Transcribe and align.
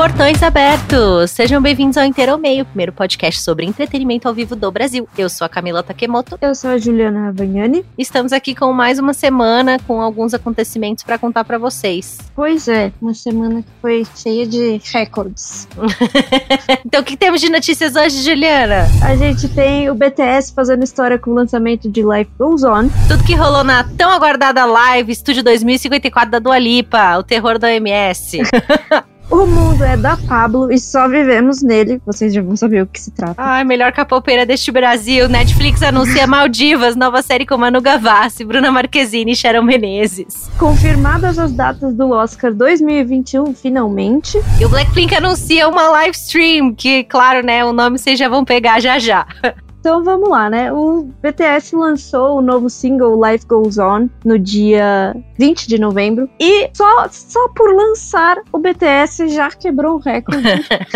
Portões 0.00 0.42
abertos! 0.42 1.30
Sejam 1.30 1.60
bem-vindos 1.60 1.98
ao 1.98 2.06
Inteiro 2.06 2.32
ao 2.32 2.38
Meio, 2.38 2.64
primeiro 2.64 2.90
podcast 2.90 3.42
sobre 3.42 3.66
entretenimento 3.66 4.26
ao 4.26 4.32
vivo 4.32 4.56
do 4.56 4.72
Brasil. 4.72 5.06
Eu 5.16 5.28
sou 5.28 5.44
a 5.44 5.48
Camila 5.48 5.82
Takemoto. 5.82 6.38
Eu 6.40 6.54
sou 6.54 6.70
a 6.70 6.78
Juliana 6.78 7.26
Ravagnani. 7.26 7.84
Estamos 7.98 8.32
aqui 8.32 8.54
com 8.54 8.72
mais 8.72 8.98
uma 8.98 9.12
semana 9.12 9.78
com 9.86 10.00
alguns 10.00 10.32
acontecimentos 10.32 11.04
para 11.04 11.18
contar 11.18 11.44
para 11.44 11.58
vocês. 11.58 12.16
Pois 12.34 12.66
é, 12.66 12.90
uma 12.98 13.12
semana 13.12 13.60
que 13.60 13.68
foi 13.82 14.06
cheia 14.16 14.46
de 14.46 14.80
recordes. 14.90 15.68
então, 16.82 17.02
o 17.02 17.04
que 17.04 17.14
temos 17.14 17.42
de 17.42 17.50
notícias 17.50 17.94
hoje, 17.94 18.22
Juliana? 18.22 18.86
A 19.04 19.14
gente 19.16 19.50
tem 19.50 19.90
o 19.90 19.94
BTS 19.94 20.54
fazendo 20.54 20.82
história 20.82 21.18
com 21.18 21.30
o 21.30 21.34
lançamento 21.34 21.90
de 21.90 22.00
Life 22.00 22.30
Goes 22.38 22.64
On. 22.64 22.88
Tudo 23.06 23.22
que 23.22 23.34
rolou 23.34 23.62
na 23.62 23.84
tão 23.84 24.10
aguardada 24.10 24.64
live 24.64 25.12
Estúdio 25.12 25.42
2054 25.42 26.30
da 26.30 26.38
Dua 26.38 26.58
Lipa, 26.58 27.18
o 27.18 27.22
terror 27.22 27.58
da 27.58 27.68
OMS. 27.68 28.38
O 29.30 29.46
mundo 29.46 29.84
é 29.84 29.96
da 29.96 30.16
Pablo 30.16 30.72
e 30.72 30.78
só 30.78 31.06
vivemos 31.06 31.62
nele. 31.62 32.02
Vocês 32.04 32.34
já 32.34 32.42
vão 32.42 32.56
saber 32.56 32.82
o 32.82 32.86
que 32.86 33.00
se 33.00 33.12
trata. 33.12 33.34
Ai, 33.36 33.62
melhor 33.62 33.92
capoeira 33.92 34.44
deste 34.44 34.72
Brasil. 34.72 35.28
Netflix 35.28 35.82
anuncia 35.84 36.26
Maldivas, 36.28 36.96
nova 36.96 37.22
série 37.22 37.46
com 37.46 37.56
Manu 37.56 37.80
Gavassi, 37.80 38.44
Bruna 38.44 38.72
Marquezine 38.72 39.30
e 39.30 39.36
Sharon 39.36 39.62
Menezes. 39.62 40.50
Confirmadas 40.58 41.38
as 41.38 41.52
datas 41.52 41.94
do 41.94 42.10
Oscar 42.10 42.52
2021, 42.52 43.54
finalmente. 43.54 44.36
E 44.60 44.64
o 44.64 44.68
Blackpink 44.68 45.14
anuncia 45.14 45.68
uma 45.68 45.88
live 45.90 46.16
stream, 46.16 46.74
que, 46.74 47.04
claro, 47.04 47.46
né, 47.46 47.64
o 47.64 47.72
nome 47.72 47.98
vocês 47.98 48.18
já 48.18 48.28
vão 48.28 48.44
pegar 48.44 48.80
já 48.80 48.98
já. 48.98 49.24
Então 49.80 50.04
vamos 50.04 50.28
lá, 50.28 50.50
né? 50.50 50.70
O 50.70 51.08
BTS 51.22 51.74
lançou 51.74 52.36
o 52.38 52.42
novo 52.42 52.68
single 52.68 53.18
Life 53.24 53.46
Goes 53.46 53.78
On 53.78 54.08
no 54.24 54.38
dia 54.38 55.16
20 55.38 55.66
de 55.66 55.78
novembro. 55.78 56.28
E 56.38 56.68
só, 56.74 57.08
só 57.08 57.48
por 57.48 57.74
lançar, 57.74 58.36
o 58.52 58.58
BTS 58.58 59.28
já 59.28 59.48
quebrou 59.50 59.96
o 59.96 59.98
recorde. 59.98 60.42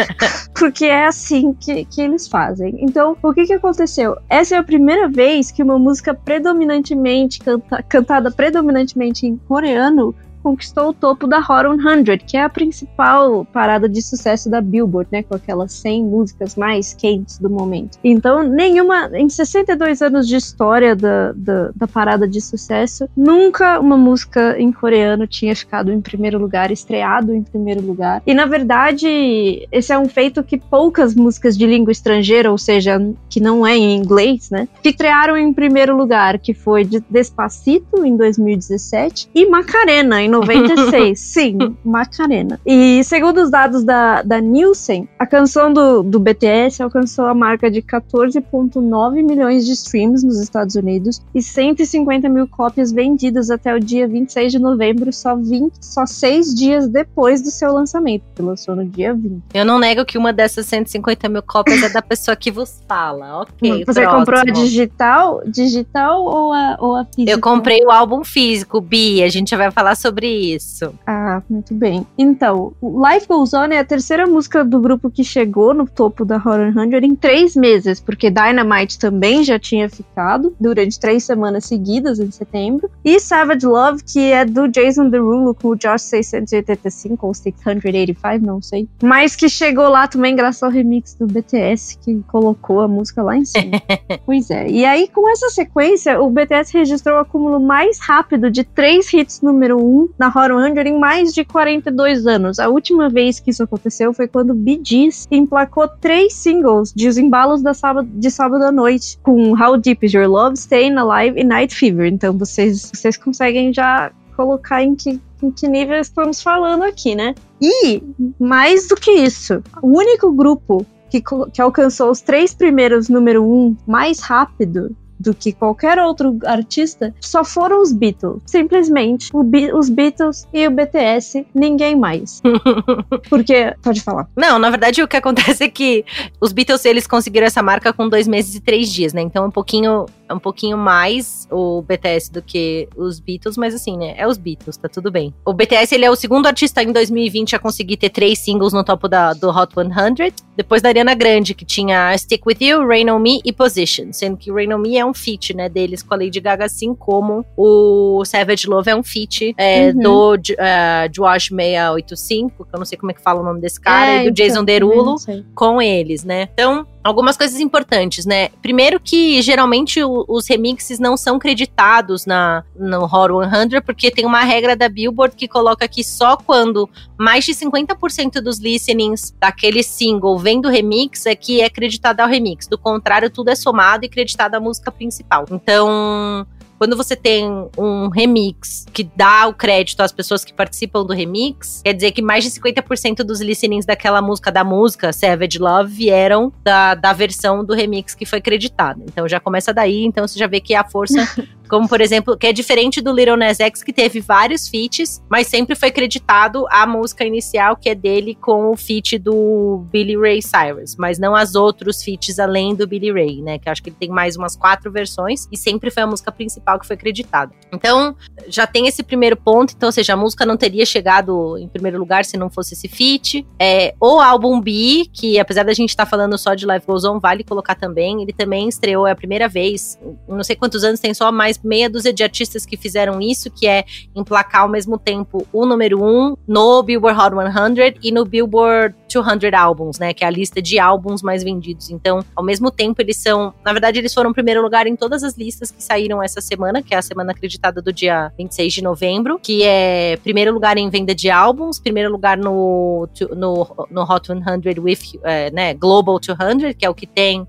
porque 0.54 0.84
é 0.84 1.06
assim 1.06 1.54
que, 1.54 1.86
que 1.86 2.02
eles 2.02 2.28
fazem. 2.28 2.76
Então, 2.78 3.16
o 3.22 3.32
que, 3.32 3.46
que 3.46 3.54
aconteceu? 3.54 4.16
Essa 4.28 4.56
é 4.56 4.58
a 4.58 4.62
primeira 4.62 5.08
vez 5.08 5.50
que 5.50 5.62
uma 5.62 5.78
música 5.78 6.12
predominantemente 6.12 7.38
canta, 7.38 7.82
cantada 7.82 8.30
predominantemente 8.30 9.26
em 9.26 9.36
coreano 9.48 10.14
conquistou 10.44 10.90
o 10.90 10.92
topo 10.92 11.26
da 11.26 11.38
Hot 11.38 11.82
100, 12.04 12.18
que 12.18 12.36
é 12.36 12.44
a 12.44 12.50
principal 12.50 13.46
parada 13.46 13.88
de 13.88 14.02
sucesso 14.02 14.50
da 14.50 14.60
Billboard, 14.60 15.08
né, 15.10 15.22
com 15.22 15.34
aquelas 15.34 15.72
100 15.72 16.04
músicas 16.04 16.54
mais 16.54 16.92
quentes 16.92 17.38
do 17.38 17.48
momento. 17.48 17.98
Então, 18.04 18.42
nenhuma, 18.42 19.10
em 19.14 19.26
62 19.26 20.02
anos 20.02 20.28
de 20.28 20.36
história 20.36 20.94
da, 20.94 21.32
da, 21.32 21.70
da 21.74 21.88
parada 21.88 22.28
de 22.28 22.42
sucesso, 22.42 23.08
nunca 23.16 23.80
uma 23.80 23.96
música 23.96 24.54
em 24.58 24.70
coreano 24.70 25.26
tinha 25.26 25.56
ficado 25.56 25.90
em 25.90 26.00
primeiro 26.00 26.38
lugar, 26.38 26.70
estreado 26.70 27.34
em 27.34 27.42
primeiro 27.42 27.80
lugar. 27.80 28.22
E 28.26 28.34
na 28.34 28.44
verdade, 28.44 29.66
esse 29.72 29.92
é 29.92 29.98
um 29.98 30.08
feito 30.08 30.42
que 30.42 30.58
poucas 30.58 31.14
músicas 31.14 31.56
de 31.56 31.66
língua 31.66 31.90
estrangeira, 31.90 32.50
ou 32.50 32.58
seja, 32.58 33.00
que 33.30 33.40
não 33.40 33.66
é 33.66 33.76
em 33.76 33.96
inglês, 33.96 34.50
né, 34.50 34.68
estrearam 34.84 35.36
em 35.38 35.52
primeiro 35.54 35.96
lugar, 35.96 36.38
que 36.38 36.52
foi 36.52 36.84
Despacito 37.08 38.04
em 38.04 38.14
2017 38.16 39.30
e 39.34 39.46
Macarena 39.46 40.20
em 40.20 40.33
96. 40.40 41.18
Sim, 41.18 41.76
Macarena. 41.84 42.60
E 42.64 43.02
segundo 43.04 43.42
os 43.42 43.50
dados 43.50 43.84
da, 43.84 44.22
da 44.22 44.40
Nielsen, 44.40 45.08
a 45.18 45.26
canção 45.26 45.72
do, 45.72 46.02
do 46.02 46.18
BTS 46.18 46.82
alcançou 46.82 47.26
a 47.26 47.34
marca 47.34 47.70
de 47.70 47.82
14,9 47.82 49.22
milhões 49.22 49.64
de 49.64 49.72
streams 49.72 50.24
nos 50.24 50.40
Estados 50.40 50.74
Unidos 50.74 51.20
e 51.34 51.42
150 51.42 52.28
mil 52.28 52.48
cópias 52.48 52.92
vendidas 52.92 53.50
até 53.50 53.74
o 53.74 53.80
dia 53.80 54.06
26 54.06 54.52
de 54.52 54.58
novembro, 54.58 55.12
só, 55.12 55.36
20, 55.36 55.72
só 55.80 56.06
seis 56.06 56.54
dias 56.54 56.88
depois 56.88 57.42
do 57.42 57.50
seu 57.50 57.72
lançamento, 57.72 58.22
que 58.34 58.42
lançou 58.42 58.74
no 58.76 58.84
dia 58.84 59.14
20. 59.14 59.42
Eu 59.52 59.64
não 59.64 59.78
nego 59.78 60.04
que 60.04 60.16
uma 60.18 60.32
dessas 60.32 60.66
150 60.66 61.28
mil 61.28 61.42
cópias 61.42 61.82
é 61.82 61.88
da 61.88 62.02
pessoa 62.02 62.36
que 62.36 62.50
vos 62.50 62.82
fala. 62.88 63.24
Ok. 63.44 63.84
Você 63.84 64.02
próximo. 64.02 64.18
comprou 64.18 64.40
a 64.40 64.44
digital, 64.44 65.42
digital 65.46 66.24
ou 66.24 66.52
a, 66.52 66.76
ou 66.80 66.96
a 66.96 67.04
física? 67.04 67.30
Eu 67.30 67.40
comprei 67.40 67.84
o 67.84 67.90
álbum 67.90 68.24
físico, 68.24 68.80
Bi. 68.80 69.22
A 69.22 69.28
gente 69.28 69.50
já 69.50 69.56
vai 69.56 69.70
falar 69.70 69.96
sobre 69.96 70.23
sobre 70.24 70.54
isso. 70.54 70.94
Ah, 71.06 71.42
muito 71.48 71.74
bem. 71.74 72.06
Então, 72.16 72.72
Life 72.82 73.28
Goes 73.28 73.52
On 73.52 73.66
é 73.66 73.78
a 73.78 73.84
terceira 73.84 74.26
música 74.26 74.64
do 74.64 74.80
grupo 74.80 75.10
que 75.10 75.22
chegou 75.22 75.74
no 75.74 75.86
topo 75.86 76.24
da 76.24 76.36
Horror 76.36 76.72
100 76.72 77.04
em 77.04 77.14
três 77.14 77.54
meses, 77.54 78.00
porque 78.00 78.30
Dynamite 78.30 78.98
também 78.98 79.44
já 79.44 79.58
tinha 79.58 79.88
ficado 79.88 80.54
durante 80.58 80.98
três 80.98 81.24
semanas 81.24 81.66
seguidas 81.66 82.18
em 82.18 82.30
setembro. 82.30 82.90
E 83.04 83.20
Savage 83.20 83.66
Love, 83.66 84.02
que 84.02 84.32
é 84.32 84.44
do 84.44 84.66
Jason 84.68 85.08
Derulo 85.08 85.54
com 85.54 85.68
o 85.68 85.76
Josh 85.76 86.02
685 86.02 87.26
ou 87.26 87.34
685, 87.34 88.46
não 88.46 88.62
sei. 88.62 88.88
Mas 89.02 89.36
que 89.36 89.48
chegou 89.48 89.88
lá 89.88 90.08
também 90.08 90.34
graças 90.34 90.62
ao 90.62 90.70
remix 90.70 91.14
do 91.14 91.26
BTS, 91.26 91.98
que 91.98 92.22
colocou 92.28 92.80
a 92.80 92.88
música 92.88 93.22
lá 93.22 93.36
em 93.36 93.44
cima. 93.44 93.82
pois 94.24 94.50
é. 94.50 94.68
E 94.68 94.84
aí, 94.84 95.08
com 95.08 95.28
essa 95.30 95.50
sequência, 95.50 96.20
o 96.20 96.30
BTS 96.30 96.72
registrou 96.72 97.16
o 97.16 97.20
acúmulo 97.20 97.60
mais 97.60 97.98
rápido 98.00 98.50
de 98.50 98.64
três 98.64 99.12
hits 99.12 99.40
número 99.42 99.78
um 99.78 100.08
na 100.18 100.32
100 100.32 100.86
em 100.86 100.98
mais 100.98 101.32
de 101.32 101.44
42 101.44 102.26
anos. 102.26 102.58
A 102.58 102.68
última 102.68 103.08
vez 103.08 103.40
que 103.40 103.50
isso 103.50 103.62
aconteceu 103.62 104.12
foi 104.12 104.28
quando 104.28 104.54
Bee 104.54 104.80
Gees 104.82 105.26
emplacou 105.30 105.88
três 105.88 106.34
singles 106.34 106.92
de 106.94 107.08
os 107.08 107.18
embalos 107.18 107.62
da 107.62 107.74
sábado, 107.74 108.08
de 108.12 108.30
sábado 108.30 108.64
à 108.64 108.72
noite, 108.72 109.18
com 109.22 109.52
How 109.52 109.76
Deep 109.76 110.04
Is 110.06 110.12
Your 110.12 110.28
Love, 110.28 110.56
Staying 110.56 110.96
Alive 110.96 111.40
e 111.40 111.44
Night 111.44 111.74
Fever. 111.74 112.06
Então 112.06 112.36
vocês, 112.36 112.90
vocês 112.92 113.16
conseguem 113.16 113.72
já 113.72 114.12
colocar 114.36 114.82
em 114.82 114.94
que, 114.94 115.20
em 115.42 115.50
que 115.50 115.68
nível 115.68 115.98
estamos 115.98 116.42
falando 116.42 116.82
aqui, 116.82 117.14
né? 117.14 117.34
E, 117.60 118.02
mais 118.38 118.88
do 118.88 118.96
que 118.96 119.10
isso, 119.10 119.62
o 119.80 119.96
único 119.96 120.32
grupo 120.32 120.84
que, 121.10 121.22
que 121.52 121.62
alcançou 121.62 122.10
os 122.10 122.20
três 122.20 122.52
primeiros 122.52 123.08
número 123.08 123.44
um 123.44 123.76
mais 123.86 124.20
rápido 124.20 124.94
do 125.18 125.34
que 125.34 125.52
qualquer 125.52 125.98
outro 125.98 126.38
artista 126.44 127.14
só 127.20 127.44
foram 127.44 127.80
os 127.80 127.92
Beatles. 127.92 128.42
Simplesmente 128.46 129.30
os 129.32 129.88
Beatles 129.88 130.46
e 130.52 130.66
o 130.66 130.70
BTS, 130.70 131.46
ninguém 131.54 131.96
mais. 131.96 132.42
Porque, 133.28 133.74
pode 133.82 134.00
falar. 134.02 134.28
Não, 134.36 134.58
na 134.58 134.70
verdade 134.70 135.02
o 135.02 135.08
que 135.08 135.16
acontece 135.16 135.64
é 135.64 135.68
que 135.68 136.04
os 136.40 136.52
Beatles 136.52 136.84
eles 136.84 137.06
conseguiram 137.06 137.46
essa 137.46 137.62
marca 137.62 137.92
com 137.92 138.08
dois 138.08 138.26
meses 138.26 138.54
e 138.54 138.60
três 138.60 138.92
dias, 138.92 139.12
né? 139.12 139.22
Então 139.22 139.44
é 139.44 139.46
um 139.46 139.50
pouquinho, 139.50 140.06
um 140.30 140.38
pouquinho 140.38 140.76
mais 140.76 141.46
o 141.50 141.82
BTS 141.82 142.32
do 142.32 142.42
que 142.42 142.88
os 142.96 143.20
Beatles, 143.20 143.56
mas 143.56 143.74
assim, 143.74 143.96
né? 143.96 144.14
É 144.16 144.26
os 144.26 144.38
Beatles, 144.38 144.76
tá 144.76 144.88
tudo 144.88 145.10
bem. 145.10 145.34
O 145.44 145.52
BTS 145.52 145.94
ele 145.94 146.04
é 146.04 146.10
o 146.10 146.16
segundo 146.16 146.46
artista 146.46 146.82
em 146.82 146.92
2020 146.92 147.56
a 147.56 147.58
conseguir 147.58 147.96
ter 147.96 148.10
três 148.10 148.38
singles 148.38 148.72
no 148.72 148.84
topo 148.84 149.08
da, 149.08 149.32
do 149.32 149.50
Hot 149.50 149.74
100, 149.74 150.32
depois 150.56 150.80
da 150.80 150.88
Ariana 150.88 151.14
Grande, 151.14 151.54
que 151.54 151.64
tinha 151.64 152.16
Stick 152.16 152.46
With 152.46 152.58
You, 152.60 152.86
Rain 152.86 153.10
On 153.10 153.18
Me 153.18 153.40
e 153.44 153.52
Position, 153.52 154.12
sendo 154.12 154.36
que 154.36 154.50
Rain 154.50 154.72
On 154.72 154.78
Me 154.78 154.96
é 154.96 155.04
um 155.04 155.14
feat, 155.14 155.54
né, 155.54 155.68
deles 155.68 156.02
com 156.02 156.14
a 156.14 156.16
Lady 156.16 156.40
Gaga, 156.40 156.64
assim 156.64 156.94
como 156.94 157.44
o 157.56 158.24
Savage 158.24 158.66
Love 158.66 158.90
é 158.90 158.96
um 158.96 159.02
feat 159.02 159.54
é, 159.58 159.88
uhum. 159.88 160.00
do 160.00 160.34
uh, 160.34 161.08
Josh 161.10 161.48
685, 161.48 162.64
que 162.64 162.74
eu 162.74 162.78
não 162.78 162.86
sei 162.86 162.96
como 162.96 163.10
é 163.10 163.14
que 163.14 163.20
fala 163.20 163.40
o 163.40 163.44
nome 163.44 163.60
desse 163.60 163.80
cara, 163.80 164.10
é, 164.10 164.20
e 164.20 164.24
do 164.24 164.30
então, 164.30 164.46
Jason 164.46 164.64
Derulo 164.64 165.16
com 165.54 165.80
eles, 165.80 166.24
né. 166.24 166.48
Então, 166.52 166.86
algumas 167.04 167.36
coisas 167.36 167.60
importantes, 167.60 168.24
né? 168.24 168.48
Primeiro 168.62 168.98
que 168.98 169.42
geralmente 169.42 170.02
o, 170.02 170.24
os 170.26 170.48
remixes 170.48 170.98
não 170.98 171.16
são 171.18 171.38
creditados 171.38 172.24
na 172.24 172.64
no 172.74 173.02
Horror 173.02 173.48
100 173.48 173.82
porque 173.82 174.10
tem 174.10 174.24
uma 174.24 174.42
regra 174.42 174.74
da 174.74 174.88
Billboard 174.88 175.36
que 175.36 175.46
coloca 175.46 175.86
que 175.86 176.02
só 176.02 176.36
quando 176.36 176.88
mais 177.18 177.44
de 177.44 177.52
50% 177.52 178.40
dos 178.40 178.58
listenings 178.58 179.34
daquele 179.38 179.82
single 179.82 180.38
vem 180.38 180.60
do 180.60 180.70
remix 180.70 181.26
é 181.26 181.34
que 181.34 181.60
é 181.60 181.68
creditado 181.68 182.22
ao 182.22 182.28
remix. 182.28 182.66
Do 182.66 182.78
contrário, 182.78 183.28
tudo 183.28 183.50
é 183.50 183.54
somado 183.54 184.06
e 184.06 184.08
creditado 184.08 184.56
à 184.56 184.60
música 184.60 184.90
principal. 184.90 185.44
Então, 185.50 186.46
quando 186.78 186.96
você 186.96 187.16
tem 187.16 187.46
um 187.78 188.08
remix 188.08 188.86
que 188.92 189.04
dá 189.04 189.46
o 189.46 189.54
crédito 189.54 190.00
às 190.00 190.12
pessoas 190.12 190.44
que 190.44 190.52
participam 190.52 191.04
do 191.04 191.12
remix, 191.12 191.82
quer 191.84 191.92
dizer 191.92 192.12
que 192.12 192.22
mais 192.22 192.44
de 192.44 192.50
50% 192.50 193.18
dos 193.18 193.40
listenings 193.40 193.86
daquela 193.86 194.20
música, 194.20 194.50
da 194.50 194.64
música 194.64 195.12
Savage 195.12 195.58
Love, 195.58 195.94
vieram 195.94 196.52
da, 196.62 196.94
da 196.94 197.12
versão 197.12 197.64
do 197.64 197.74
remix 197.74 198.14
que 198.14 198.26
foi 198.26 198.40
creditada. 198.40 199.02
Então 199.06 199.28
já 199.28 199.40
começa 199.40 199.72
daí, 199.72 200.04
então 200.04 200.26
você 200.26 200.38
já 200.38 200.46
vê 200.46 200.60
que 200.60 200.74
a 200.74 200.84
força 200.84 201.26
Como, 201.74 201.88
por 201.88 202.00
exemplo, 202.00 202.36
que 202.36 202.46
é 202.46 202.52
diferente 202.52 203.00
do 203.00 203.12
Little 203.12 203.36
Nas 203.36 203.58
X, 203.58 203.82
que 203.82 203.92
teve 203.92 204.20
vários 204.20 204.68
feats, 204.68 205.20
mas 205.28 205.48
sempre 205.48 205.74
foi 205.74 205.90
creditado 205.90 206.68
a 206.70 206.86
música 206.86 207.24
inicial, 207.24 207.74
que 207.74 207.88
é 207.88 207.96
dele 207.96 208.38
com 208.40 208.70
o 208.70 208.76
feat 208.76 209.18
do 209.18 209.84
Billy 209.90 210.16
Ray 210.16 210.40
Cyrus, 210.40 210.94
mas 210.96 211.18
não 211.18 211.34
as 211.34 211.56
outros 211.56 212.00
feats 212.00 212.38
além 212.38 212.76
do 212.76 212.86
Billy 212.86 213.10
Ray, 213.10 213.42
né? 213.42 213.58
Que 213.58 213.68
acho 213.68 213.82
que 213.82 213.88
ele 213.88 213.96
tem 213.98 214.08
mais 214.08 214.36
umas 214.36 214.54
quatro 214.54 214.88
versões 214.92 215.48
e 215.50 215.56
sempre 215.56 215.90
foi 215.90 216.04
a 216.04 216.06
música 216.06 216.30
principal 216.30 216.78
que 216.78 216.86
foi 216.86 216.96
creditada. 216.96 217.52
Então, 217.72 218.14
já 218.46 218.68
tem 218.68 218.86
esse 218.86 219.02
primeiro 219.02 219.36
ponto, 219.36 219.74
então, 219.76 219.88
ou 219.88 219.92
seja, 219.92 220.12
a 220.12 220.16
música 220.16 220.46
não 220.46 220.56
teria 220.56 220.86
chegado 220.86 221.58
em 221.58 221.66
primeiro 221.66 221.98
lugar 221.98 222.24
se 222.24 222.36
não 222.36 222.48
fosse 222.48 222.74
esse 222.74 222.86
feat. 222.86 223.44
É, 223.58 223.96
o 224.00 224.20
álbum 224.20 224.60
B, 224.60 225.06
que 225.12 225.40
apesar 225.40 225.64
da 225.64 225.72
gente 225.72 225.88
estar 225.88 226.04
tá 226.04 226.10
falando 226.10 226.38
só 226.38 226.54
de 226.54 226.66
Live 226.66 226.86
Goes 226.86 227.04
On, 227.04 227.18
vale 227.18 227.42
colocar 227.42 227.74
também, 227.74 228.22
ele 228.22 228.32
também 228.32 228.68
estreou, 228.68 229.08
é 229.08 229.10
a 229.10 229.16
primeira 229.16 229.48
vez, 229.48 229.98
não 230.28 230.44
sei 230.44 230.54
quantos 230.54 230.84
anos 230.84 231.00
tem 231.00 231.12
só 231.12 231.32
mais 231.32 231.63
meia 231.64 231.88
dúzia 231.88 232.12
de 232.12 232.22
artistas 232.22 232.66
que 232.66 232.76
fizeram 232.76 233.20
isso, 233.20 233.50
que 233.50 233.66
é 233.66 233.84
emplacar 234.14 234.62
ao 234.62 234.68
mesmo 234.68 234.98
tempo 234.98 235.46
o 235.52 235.66
número 235.66 236.02
um 236.02 236.36
no 236.46 236.82
Billboard 236.82 237.20
Hot 237.20 237.34
100 237.76 237.94
e 238.02 238.12
no 238.12 238.24
Billboard 238.24 238.94
200 239.12 239.52
Albums, 239.54 239.98
né? 239.98 240.12
Que 240.12 240.24
é 240.24 240.26
a 240.26 240.30
lista 240.30 240.60
de 240.60 240.78
álbuns 240.78 241.22
mais 241.22 241.42
vendidos. 241.42 241.90
Então, 241.90 242.24
ao 242.34 242.44
mesmo 242.44 242.70
tempo, 242.70 243.00
eles 243.00 243.16
são. 243.16 243.54
Na 243.64 243.72
verdade, 243.72 243.98
eles 243.98 244.12
foram 244.12 244.32
primeiro 244.32 244.60
lugar 244.62 244.86
em 244.86 244.96
todas 244.96 245.22
as 245.22 245.36
listas 245.36 245.70
que 245.70 245.82
saíram 245.82 246.22
essa 246.22 246.40
semana, 246.40 246.82
que 246.82 246.94
é 246.94 246.98
a 246.98 247.02
semana 247.02 247.32
acreditada 247.32 247.80
do 247.80 247.92
dia 247.92 248.32
26 248.36 248.72
de 248.72 248.82
novembro, 248.82 249.38
que 249.38 249.62
é 249.62 250.16
primeiro 250.22 250.52
lugar 250.52 250.76
em 250.76 250.88
venda 250.90 251.14
de 251.14 251.30
álbuns, 251.30 251.78
primeiro 251.78 252.10
lugar 252.10 252.36
no, 252.36 253.08
no, 253.36 253.86
no 253.90 254.02
Hot 254.02 254.26
100 254.26 254.42
with, 254.78 255.20
é, 255.22 255.50
né, 255.50 255.74
Global 255.74 256.18
200, 256.18 256.74
que 256.74 256.84
é 256.84 256.90
o 256.90 256.94
que 256.94 257.06
tem 257.06 257.46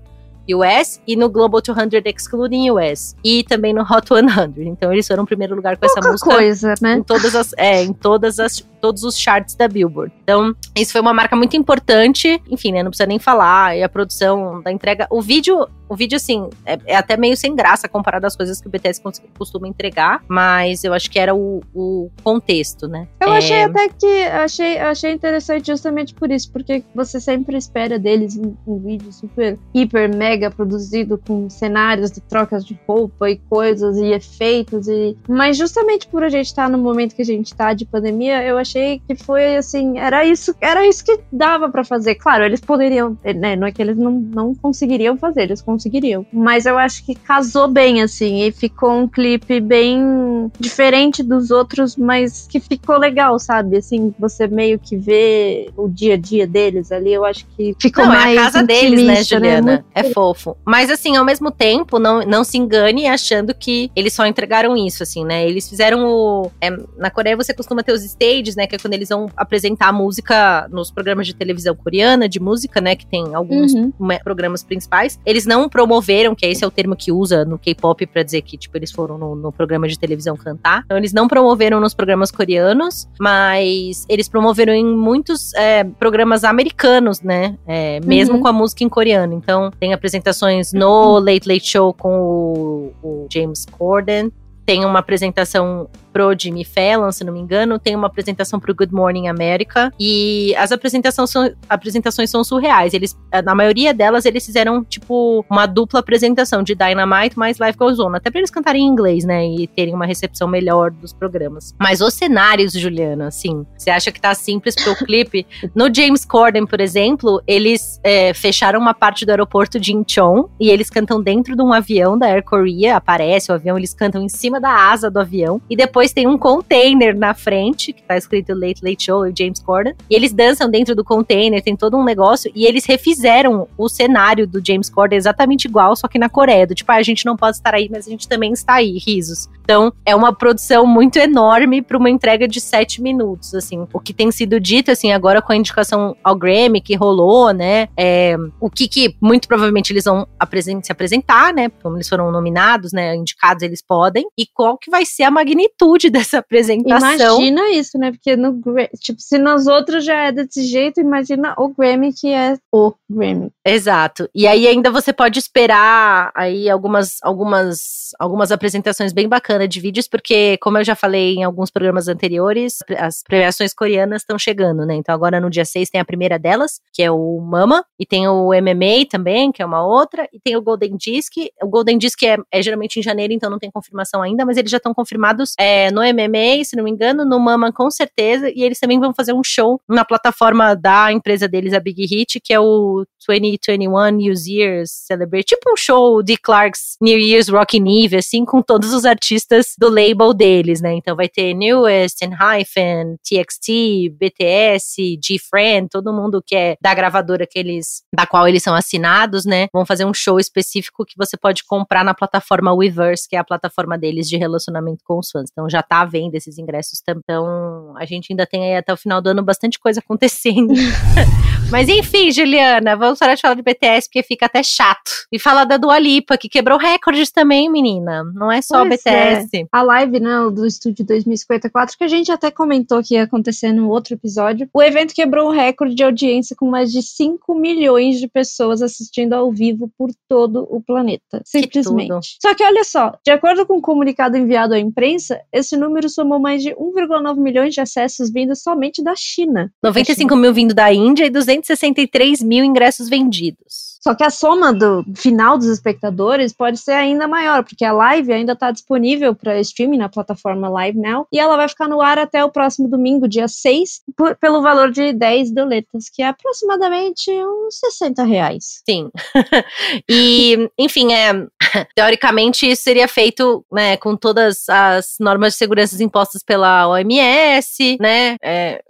US 0.54 1.00
e 1.06 1.16
no 1.16 1.28
Global 1.28 1.60
200 1.60 2.00
excluding 2.04 2.70
US 2.70 3.16
e 3.24 3.42
também 3.44 3.72
no 3.72 3.82
Hot 3.82 4.08
100. 4.08 4.68
Então 4.68 4.92
eles 4.92 5.06
foram 5.06 5.22
em 5.22 5.26
primeiro 5.26 5.54
lugar 5.54 5.76
com 5.76 5.86
Pouca 5.86 5.98
essa 5.98 6.10
música 6.10 6.30
coisa, 6.30 6.74
né? 6.80 6.94
em 6.94 7.02
todas 7.02 7.34
as 7.34 7.54
é, 7.56 7.82
em 7.82 7.92
todas 7.92 8.38
as 8.38 8.60
todos 8.86 9.02
os 9.02 9.18
charts 9.18 9.56
da 9.56 9.66
Billboard. 9.66 10.12
Então, 10.22 10.54
isso 10.76 10.92
foi 10.92 11.00
uma 11.00 11.12
marca 11.12 11.34
muito 11.34 11.56
importante. 11.56 12.40
Enfim, 12.48 12.70
né, 12.70 12.84
não 12.84 12.90
precisa 12.90 13.06
nem 13.08 13.18
falar. 13.18 13.76
E 13.76 13.82
a 13.82 13.88
produção 13.88 14.62
da 14.62 14.70
entrega, 14.70 15.08
o 15.10 15.20
vídeo, 15.20 15.66
o 15.88 15.96
vídeo 15.96 16.14
assim, 16.14 16.48
é, 16.64 16.78
é 16.86 16.96
até 16.96 17.16
meio 17.16 17.36
sem 17.36 17.56
graça 17.56 17.88
comparado 17.88 18.26
às 18.26 18.36
coisas 18.36 18.60
que 18.60 18.68
o 18.68 18.70
BTS 18.70 19.02
costuma 19.36 19.66
entregar, 19.66 20.22
mas 20.28 20.84
eu 20.84 20.92
acho 20.92 21.10
que 21.10 21.18
era 21.18 21.34
o, 21.34 21.62
o 21.74 22.10
contexto, 22.22 22.86
né? 22.86 23.08
Eu 23.20 23.32
É, 23.32 23.38
achei 23.38 23.62
até 23.64 23.88
que 23.88 24.22
achei, 24.26 24.78
achei 24.78 25.12
interessante 25.12 25.66
justamente 25.66 26.14
por 26.14 26.30
isso, 26.30 26.52
porque 26.52 26.84
você 26.94 27.18
sempre 27.18 27.56
espera 27.56 27.98
deles 27.98 28.36
um, 28.36 28.54
um 28.66 28.78
vídeo 28.78 29.12
super, 29.12 29.58
hiper, 29.74 30.14
mega 30.14 30.48
produzido 30.48 31.20
com 31.26 31.50
cenários 31.50 32.12
de 32.12 32.20
trocas 32.20 32.64
de 32.64 32.78
roupa 32.86 33.28
e 33.28 33.36
coisas 33.36 33.96
e 33.96 34.12
efeitos 34.12 34.86
e 34.86 35.16
mas 35.28 35.56
justamente 35.56 36.06
por 36.06 36.22
a 36.22 36.28
gente 36.28 36.46
estar 36.46 36.68
no 36.68 36.78
momento 36.78 37.16
que 37.16 37.22
a 37.22 37.24
gente 37.24 37.54
tá 37.54 37.72
de 37.72 37.84
pandemia, 37.84 38.42
eu 38.44 38.58
achei 38.58 38.75
que 39.08 39.14
foi 39.14 39.56
assim, 39.56 39.98
era 39.98 40.24
isso, 40.24 40.54
era 40.60 40.86
isso 40.86 41.04
que 41.04 41.18
dava 41.32 41.68
pra 41.68 41.84
fazer. 41.84 42.14
Claro, 42.16 42.44
eles 42.44 42.60
poderiam, 42.60 43.16
né, 43.24 43.56
não 43.56 43.66
é 43.66 43.72
que 43.72 43.82
eles 43.82 43.96
não, 43.96 44.12
não 44.12 44.54
conseguiriam 44.54 45.16
fazer, 45.16 45.42
eles 45.42 45.62
conseguiriam, 45.62 46.24
mas 46.32 46.66
eu 46.66 46.78
acho 46.78 47.04
que 47.04 47.14
casou 47.14 47.68
bem 47.68 48.02
assim 48.02 48.42
e 48.42 48.52
ficou 48.52 48.92
um 48.92 49.08
clipe 49.08 49.60
bem 49.60 50.50
diferente 50.58 51.22
dos 51.22 51.50
outros, 51.50 51.96
mas 51.96 52.46
que 52.50 52.60
ficou 52.60 52.98
legal, 52.98 53.38
sabe? 53.38 53.76
Assim, 53.76 54.14
você 54.18 54.46
meio 54.46 54.78
que 54.78 54.96
vê 54.96 55.70
o 55.76 55.88
dia 55.88 56.14
a 56.14 56.16
dia 56.16 56.46
deles 56.46 56.92
ali, 56.92 57.12
eu 57.12 57.24
acho 57.24 57.46
que 57.56 57.74
ficou 57.80 58.04
Não, 58.04 58.12
mais 58.12 58.36
é 58.36 58.38
a 58.38 58.42
casa 58.44 58.62
deles, 58.62 58.90
né, 59.04 59.12
intimista, 59.12 59.34
Juliana? 59.36 59.72
Muito- 59.72 59.84
É 59.94 60.04
fofo. 60.12 60.56
Mas, 60.64 60.90
assim, 60.90 61.16
ao 61.16 61.24
mesmo 61.24 61.50
tempo, 61.50 61.98
não, 61.98 62.20
não 62.20 62.44
se 62.44 62.58
engane 62.58 63.06
achando 63.06 63.54
que 63.54 63.90
eles 63.94 64.12
só 64.12 64.26
entregaram 64.26 64.76
isso, 64.76 65.02
assim, 65.02 65.24
né? 65.24 65.46
Eles 65.48 65.68
fizeram 65.68 66.06
o. 66.06 66.50
é, 66.60 66.70
na 66.96 67.10
Coreia 67.10 67.36
você 67.36 67.54
costuma 67.54 67.82
ter 67.82 67.92
os 67.92 68.02
stages, 68.04 68.56
né? 68.56 68.65
Que 68.66 68.76
é 68.76 68.78
quando 68.78 68.94
eles 68.94 69.08
vão 69.08 69.26
apresentar 69.36 69.88
a 69.88 69.92
música 69.92 70.68
nos 70.70 70.90
programas 70.90 71.26
de 71.26 71.34
televisão 71.34 71.74
coreana, 71.74 72.28
de 72.28 72.40
música, 72.40 72.80
né? 72.80 72.96
Que 72.96 73.06
tem 73.06 73.34
alguns 73.34 73.72
Uhum. 73.74 73.92
programas 74.24 74.62
principais. 74.62 75.18
Eles 75.24 75.46
não 75.46 75.68
promoveram, 75.68 76.34
que 76.34 76.46
esse 76.46 76.64
é 76.64 76.66
o 76.66 76.70
termo 76.70 76.96
que 76.96 77.10
usa 77.12 77.44
no 77.44 77.58
K-pop 77.58 78.06
pra 78.06 78.22
dizer 78.22 78.42
que, 78.42 78.56
tipo, 78.56 78.76
eles 78.76 78.90
foram 78.92 79.18
no, 79.18 79.34
no 79.36 79.52
programa 79.52 79.86
de 79.88 79.98
televisão 79.98 80.36
cantar. 80.36 80.82
Então, 80.84 80.96
eles 80.96 81.12
não 81.12 81.28
promoveram 81.28 81.80
nos 81.80 81.94
programas 81.94 82.30
coreanos, 82.30 83.08
mas 83.18 84.04
eles 84.08 84.28
promoveram 84.28 84.72
em 84.72 84.84
muitos 84.84 85.52
é, 85.54 85.84
programas 85.84 86.44
americanos, 86.44 87.20
né? 87.22 87.56
É, 87.66 88.00
mesmo 88.00 88.36
Uhum. 88.36 88.42
com 88.42 88.48
a 88.48 88.52
música 88.52 88.82
em 88.84 88.88
coreano. 88.88 89.34
Então, 89.34 89.70
tem 89.78 89.92
apresentações 89.92 90.72
no 90.72 91.18
Late 91.18 91.48
Late 91.48 91.66
Show 91.68 91.92
com 91.94 92.16
o, 92.18 92.92
o 93.02 93.26
James 93.32 93.64
Corden. 93.66 94.32
Tem 94.64 94.84
uma 94.84 94.98
apresentação 94.98 95.88
pro 96.16 96.34
Jimmy 96.34 96.64
Fallon, 96.64 97.12
se 97.12 97.22
não 97.22 97.30
me 97.30 97.40
engano, 97.40 97.78
tem 97.78 97.94
uma 97.94 98.06
apresentação 98.06 98.58
pro 98.58 98.74
Good 98.74 98.90
Morning 98.90 99.28
America 99.28 99.92
e 100.00 100.56
as 100.56 100.72
apresentações 100.72 101.28
são, 101.28 101.52
apresentações 101.68 102.30
são 102.30 102.42
surreais. 102.42 102.94
Eles, 102.94 103.14
na 103.44 103.54
maioria 103.54 103.92
delas, 103.92 104.24
eles 104.24 104.46
fizeram 104.46 104.82
tipo 104.82 105.44
uma 105.50 105.66
dupla 105.66 106.00
apresentação 106.00 106.62
de 106.62 106.74
Dynamite 106.74 107.38
mais 107.38 107.58
Life 107.60 107.76
Goes 107.76 107.98
On, 107.98 108.14
até 108.14 108.30
pra 108.30 108.40
eles 108.40 108.50
cantarem 108.50 108.82
em 108.82 108.88
inglês, 108.88 109.26
né, 109.26 109.46
e 109.46 109.66
terem 109.66 109.94
uma 109.94 110.06
recepção 110.06 110.48
melhor 110.48 110.90
dos 110.90 111.12
programas. 111.12 111.74
Mas 111.78 112.00
os 112.00 112.14
cenários, 112.14 112.72
Juliana, 112.72 113.26
assim, 113.26 113.66
você 113.76 113.90
acha 113.90 114.10
que 114.10 114.18
tá 114.18 114.34
simples 114.34 114.74
pro 114.74 114.96
clipe? 115.04 115.46
No 115.74 115.92
James 115.94 116.24
Corden, 116.24 116.64
por 116.64 116.80
exemplo, 116.80 117.42
eles 117.46 118.00
é, 118.02 118.32
fecharam 118.32 118.80
uma 118.80 118.94
parte 118.94 119.26
do 119.26 119.30
aeroporto 119.30 119.78
de 119.78 119.94
Incheon 119.94 120.44
e 120.58 120.70
eles 120.70 120.88
cantam 120.88 121.22
dentro 121.22 121.54
de 121.54 121.62
um 121.62 121.74
avião 121.74 122.18
da 122.18 122.26
Air 122.26 122.42
Korea, 122.42 122.96
aparece 122.96 123.52
o 123.52 123.54
avião, 123.54 123.76
eles 123.76 123.92
cantam 123.92 124.22
em 124.22 124.30
cima 124.30 124.58
da 124.58 124.70
asa 124.70 125.10
do 125.10 125.20
avião 125.20 125.60
e 125.68 125.76
depois 125.76 126.05
tem 126.12 126.26
um 126.26 126.38
container 126.38 127.16
na 127.16 127.34
frente 127.34 127.92
que 127.92 128.02
tá 128.02 128.16
escrito 128.16 128.54
Late 128.54 128.84
Late 128.84 129.04
Show 129.04 129.26
e 129.26 129.32
James 129.36 129.60
Corden. 129.60 129.94
E 130.08 130.14
eles 130.14 130.32
dançam 130.32 130.70
dentro 130.70 130.94
do 130.94 131.04
container, 131.04 131.62
tem 131.62 131.76
todo 131.76 131.96
um 131.96 132.04
negócio. 132.04 132.50
E 132.54 132.66
eles 132.66 132.84
refizeram 132.84 133.68
o 133.76 133.88
cenário 133.88 134.46
do 134.46 134.64
James 134.64 134.90
Corden 134.90 135.16
exatamente 135.16 135.66
igual, 135.66 135.94
só 135.96 136.08
que 136.08 136.18
na 136.18 136.28
Coreia, 136.28 136.66
do 136.66 136.74
tipo, 136.74 136.90
ah, 136.92 136.96
a 136.96 137.02
gente 137.02 137.24
não 137.24 137.36
pode 137.36 137.56
estar 137.56 137.74
aí, 137.74 137.88
mas 137.90 138.06
a 138.06 138.10
gente 138.10 138.28
também 138.28 138.52
está 138.52 138.74
aí, 138.74 138.98
risos. 138.98 139.48
Então, 139.66 139.92
é 140.04 140.14
uma 140.14 140.32
produção 140.32 140.86
muito 140.86 141.16
enorme 141.18 141.82
para 141.82 141.98
uma 141.98 142.08
entrega 142.08 142.46
de 142.46 142.60
sete 142.60 143.02
minutos, 143.02 143.52
assim. 143.52 143.84
O 143.92 143.98
que 143.98 144.14
tem 144.14 144.30
sido 144.30 144.60
dito, 144.60 144.92
assim, 144.92 145.10
agora 145.10 145.42
com 145.42 145.52
a 145.52 145.56
indicação 145.56 146.16
ao 146.22 146.36
Grammy 146.36 146.80
que 146.80 146.94
rolou, 146.94 147.52
né? 147.52 147.88
É, 147.96 148.36
o 148.60 148.70
que, 148.70 148.86
que 148.86 149.16
muito 149.20 149.48
provavelmente 149.48 149.92
eles 149.92 150.04
vão 150.04 150.24
apresen- 150.38 150.80
se 150.84 150.92
apresentar, 150.92 151.52
né? 151.52 151.68
Como 151.82 151.96
eles 151.96 152.08
foram 152.08 152.30
nominados, 152.30 152.92
né? 152.92 153.16
Indicados 153.16 153.64
eles 153.64 153.82
podem. 153.82 154.24
E 154.38 154.46
qual 154.46 154.78
que 154.78 154.88
vai 154.88 155.04
ser 155.04 155.24
a 155.24 155.32
magnitude 155.32 156.10
dessa 156.10 156.38
apresentação? 156.38 157.40
Imagina 157.40 157.68
isso, 157.72 157.98
né? 157.98 158.12
Porque 158.12 158.36
no 158.36 158.62
tipo, 159.00 159.20
se 159.20 159.36
nas 159.36 159.66
outras 159.66 160.04
já 160.04 160.26
é 160.26 160.30
desse 160.30 160.62
jeito, 160.62 161.00
imagina 161.00 161.54
o 161.58 161.70
Grammy 161.76 162.12
que 162.12 162.28
é 162.28 162.56
o 162.72 162.92
Grammy. 163.10 163.50
Exato. 163.66 164.30
E 164.32 164.46
aí 164.46 164.68
ainda 164.68 164.92
você 164.92 165.12
pode 165.12 165.40
esperar 165.40 166.30
aí 166.36 166.70
algumas 166.70 167.16
algumas 167.20 168.14
algumas 168.20 168.52
apresentações 168.52 169.12
bem 169.12 169.28
bacanas 169.28 169.55
de 169.64 169.80
vídeos, 169.80 170.08
porque 170.08 170.58
como 170.58 170.78
eu 170.78 170.84
já 170.84 170.96
falei 170.96 171.36
em 171.36 171.44
alguns 171.44 171.70
programas 171.70 172.08
anteriores, 172.08 172.78
as 172.98 173.22
premiações 173.22 173.72
coreanas 173.72 174.22
estão 174.22 174.36
chegando, 174.36 174.84
né? 174.84 174.96
Então 174.96 175.14
agora 175.14 175.40
no 175.40 175.48
dia 175.48 175.64
6 175.64 175.88
tem 175.90 176.00
a 176.00 176.04
primeira 176.04 176.36
delas, 176.38 176.80
que 176.92 177.02
é 177.02 177.10
o 177.10 177.40
Mama, 177.40 177.84
e 177.98 178.04
tem 178.04 178.26
o 178.26 178.48
MMA 178.48 179.06
também, 179.08 179.52
que 179.52 179.62
é 179.62 179.66
uma 179.66 179.86
outra, 179.86 180.28
e 180.32 180.40
tem 180.40 180.56
o 180.56 180.62
Golden 180.62 180.96
Disc. 180.96 181.32
O 181.62 181.68
Golden 181.68 181.96
Disc 181.96 182.20
é, 182.24 182.36
é 182.50 182.60
geralmente 182.60 182.98
em 182.98 183.02
janeiro, 183.02 183.32
então 183.32 183.48
não 183.48 183.58
tem 183.58 183.70
confirmação 183.70 184.22
ainda, 184.22 184.44
mas 184.44 184.56
eles 184.56 184.70
já 184.70 184.78
estão 184.78 184.92
confirmados 184.92 185.54
é, 185.58 185.90
no 185.90 186.00
MMA, 186.00 186.64
se 186.64 186.76
não 186.76 186.82
me 186.82 186.90
engano, 186.90 187.24
no 187.24 187.38
Mama 187.38 187.72
com 187.72 187.90
certeza, 187.90 188.50
e 188.50 188.62
eles 188.62 188.80
também 188.80 188.98
vão 188.98 189.14
fazer 189.14 189.32
um 189.32 189.44
show 189.44 189.80
na 189.88 190.04
plataforma 190.04 190.74
da 190.74 191.12
empresa 191.12 191.46
deles, 191.46 191.72
a 191.72 191.80
Big 191.80 192.04
Hit, 192.06 192.40
que 192.40 192.52
é 192.52 192.58
o 192.58 193.04
2021 193.26 194.10
New 194.10 194.34
Year's 194.34 194.90
Celebrate, 194.90 195.46
tipo 195.46 195.70
um 195.70 195.76
show 195.76 196.22
de 196.22 196.36
Clark's 196.36 196.96
New 197.00 197.18
Year's 197.18 197.48
Rockin' 197.48 198.04
Eve, 198.04 198.16
assim, 198.16 198.44
com 198.44 198.62
todos 198.62 198.92
os 198.92 199.04
artistas 199.04 199.45
do 199.78 199.88
label 199.88 200.32
deles, 200.32 200.80
né? 200.80 200.94
Então 200.94 201.16
vai 201.16 201.28
ter 201.28 201.54
Newest, 201.54 202.24
Hyphen, 202.24 203.16
TXT, 203.22 204.10
BTS, 204.18 205.18
G-Friend, 205.22 205.88
todo 205.88 206.12
mundo 206.12 206.42
que 206.44 206.54
é 206.54 206.76
da 206.80 206.94
gravadora 206.94 207.46
que 207.46 207.58
eles, 207.58 208.02
da 208.14 208.26
qual 208.26 208.46
eles 208.48 208.62
são 208.62 208.74
assinados, 208.74 209.44
né? 209.44 209.68
Vão 209.72 209.86
fazer 209.86 210.04
um 210.04 210.14
show 210.14 210.38
específico 210.38 211.04
que 211.04 211.16
você 211.16 211.36
pode 211.36 211.64
comprar 211.64 212.04
na 212.04 212.14
plataforma 212.14 212.74
Weverse, 212.74 213.28
que 213.28 213.36
é 213.36 213.38
a 213.38 213.44
plataforma 213.44 213.96
deles 213.98 214.28
de 214.28 214.36
relacionamento 214.36 215.02
com 215.04 215.18
os 215.18 215.30
fãs. 215.30 215.48
Então 215.50 215.68
já 215.68 215.82
tá 215.82 216.00
à 216.00 216.04
venda 216.04 216.36
esses 216.36 216.58
ingressos 216.58 217.00
também. 217.00 217.22
Então 217.24 217.94
a 217.96 218.04
gente 218.04 218.32
ainda 218.32 218.46
tem 218.46 218.64
aí 218.64 218.76
até 218.76 218.92
o 218.92 218.96
final 218.96 219.20
do 219.20 219.28
ano 219.28 219.42
bastante 219.42 219.78
coisa 219.78 220.00
acontecendo. 220.00 220.74
Mas 221.70 221.88
enfim, 221.88 222.30
Juliana, 222.30 222.96
vamos 222.96 223.18
parar 223.18 223.34
de 223.34 223.40
falar 223.40 223.54
de 223.54 223.62
BTS 223.62 224.08
porque 224.08 224.22
fica 224.22 224.46
até 224.46 224.62
chato. 224.62 225.10
E 225.32 225.38
falar 225.38 225.64
da 225.64 225.76
Dua 225.76 225.98
Lipa, 225.98 226.38
que 226.38 226.48
quebrou 226.48 226.78
recordes 226.78 227.30
também, 227.32 227.68
menina. 227.70 228.22
Não 228.34 228.50
é 228.52 228.62
só 228.62 228.86
Pois 228.86 229.00
BTS. 229.02 229.35
A 229.72 229.82
live, 229.82 230.20
né, 230.20 230.50
do 230.52 230.66
Estúdio 230.66 231.04
2054, 231.04 231.96
que 231.96 232.04
a 232.04 232.08
gente 232.08 232.30
até 232.30 232.50
comentou 232.50 233.02
que 233.02 233.14
ia 233.14 233.24
acontecer 233.24 233.72
no 233.72 233.88
outro 233.88 234.14
episódio. 234.14 234.68
O 234.72 234.82
evento 234.82 235.14
quebrou 235.14 235.48
um 235.48 235.52
recorde 235.52 235.94
de 235.94 236.02
audiência 236.02 236.56
com 236.56 236.68
mais 236.68 236.92
de 236.92 237.02
5 237.02 237.54
milhões 237.54 238.18
de 238.18 238.28
pessoas 238.28 238.82
assistindo 238.82 239.32
ao 239.32 239.50
vivo 239.50 239.90
por 239.96 240.10
todo 240.28 240.66
o 240.70 240.80
planeta. 240.80 241.40
Simplesmente. 241.44 242.08
tudo. 242.08 242.20
Só 242.40 242.54
que 242.54 242.64
olha 242.64 242.84
só, 242.84 243.18
de 243.24 243.32
acordo 243.32 243.66
com 243.66 243.78
o 243.78 243.82
comunicado 243.82 244.36
enviado 244.36 244.74
à 244.74 244.78
imprensa, 244.78 245.40
esse 245.52 245.76
número 245.76 246.08
somou 246.08 246.38
mais 246.38 246.62
de 246.62 246.70
1,9 246.70 247.36
milhões 247.38 247.74
de 247.74 247.80
acessos 247.80 248.30
vindos 248.30 248.62
somente 248.62 249.02
da 249.02 249.14
China. 249.16 249.72
95 249.82 250.36
mil 250.36 250.52
vindo 250.52 250.74
da 250.74 250.92
Índia 250.92 251.26
e 251.26 251.30
263 251.30 252.42
mil 252.42 252.64
ingressos 252.64 253.08
vendidos. 253.08 253.85
Só 254.06 254.14
que 254.14 254.22
a 254.22 254.30
soma 254.30 254.72
do 254.72 255.04
final 255.16 255.58
dos 255.58 255.66
espectadores 255.66 256.52
pode 256.52 256.78
ser 256.78 256.92
ainda 256.92 257.26
maior, 257.26 257.64
porque 257.64 257.84
a 257.84 257.92
live 257.92 258.32
ainda 258.32 258.52
está 258.52 258.70
disponível 258.70 259.34
para 259.34 259.58
streaming 259.58 259.98
na 259.98 260.08
plataforma 260.08 260.68
Live 260.68 260.96
Now 260.96 261.26
e 261.32 261.40
ela 261.40 261.56
vai 261.56 261.68
ficar 261.68 261.88
no 261.88 262.00
ar 262.00 262.16
até 262.16 262.44
o 262.44 262.50
próximo 262.50 262.86
domingo, 262.88 263.26
dia 263.26 263.48
6, 263.48 264.02
por- 264.16 264.36
pelo 264.36 264.62
valor 264.62 264.92
de 264.92 265.12
10 265.12 265.52
doletas, 265.52 266.08
que 266.08 266.22
é 266.22 266.28
aproximadamente 266.28 267.30
uns 267.30 267.80
60 267.80 268.22
reais. 268.22 268.80
Sim. 268.88 269.10
e, 270.08 270.70
enfim, 270.78 271.12
é, 271.12 271.32
Teoricamente, 271.94 272.70
isso 272.70 272.82
seria 272.82 273.08
feito 273.08 273.64
né, 273.70 273.96
com 273.96 274.16
todas 274.16 274.68
as 274.68 275.16
normas 275.20 275.52
de 275.52 275.58
segurança 275.58 276.02
impostas 276.02 276.42
pela 276.42 276.88
OMS, 276.88 277.98
né? 278.00 278.36
É, 278.42 278.82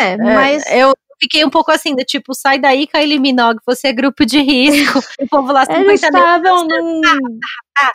é 0.00 0.16
mas. 0.16 0.66
É, 0.66 0.82
eu, 0.82 0.94
fiquei 1.20 1.44
um 1.44 1.50
pouco 1.50 1.70
assim, 1.70 1.94
do 1.94 2.04
tipo, 2.04 2.34
sai 2.34 2.58
daí, 2.58 2.86
Kylie 2.86 3.18
Minogue, 3.18 3.60
você 3.66 3.88
é 3.88 3.92
grupo 3.92 4.24
de 4.24 4.40
risco. 4.40 4.98
o 5.20 5.28
povo 5.28 5.52
lá 5.52 5.64
50 5.64 5.84
Eles 5.84 6.02
estavam 6.02 6.66
num, 6.66 7.00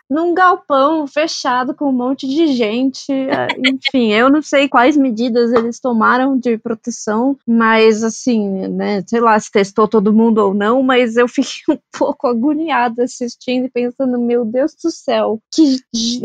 num 0.09 0.33
galpão 0.33 1.07
fechado 1.07 1.73
com 1.73 1.89
um 1.89 1.93
monte 1.93 2.27
de 2.27 2.47
gente. 2.47 3.11
É, 3.11 3.47
enfim, 3.65 4.11
eu 4.11 4.29
não 4.29 4.41
sei 4.41 4.67
quais 4.67 4.97
medidas 4.97 5.51
eles 5.53 5.79
tomaram 5.79 6.37
de 6.37 6.57
proteção, 6.57 7.37
mas 7.47 8.03
assim, 8.03 8.67
né, 8.67 9.03
sei 9.07 9.19
lá 9.19 9.39
se 9.39 9.51
testou 9.51 9.87
todo 9.87 10.13
mundo 10.13 10.39
ou 10.39 10.53
não, 10.53 10.83
mas 10.83 11.17
eu 11.17 11.27
fiquei 11.27 11.51
um 11.75 11.79
pouco 11.97 12.27
agoniada 12.27 13.03
assistindo 13.03 13.65
e 13.65 13.69
pensando, 13.69 14.19
meu 14.19 14.45
Deus 14.45 14.75
do 14.83 14.91
céu, 14.91 15.39
que 15.53 15.77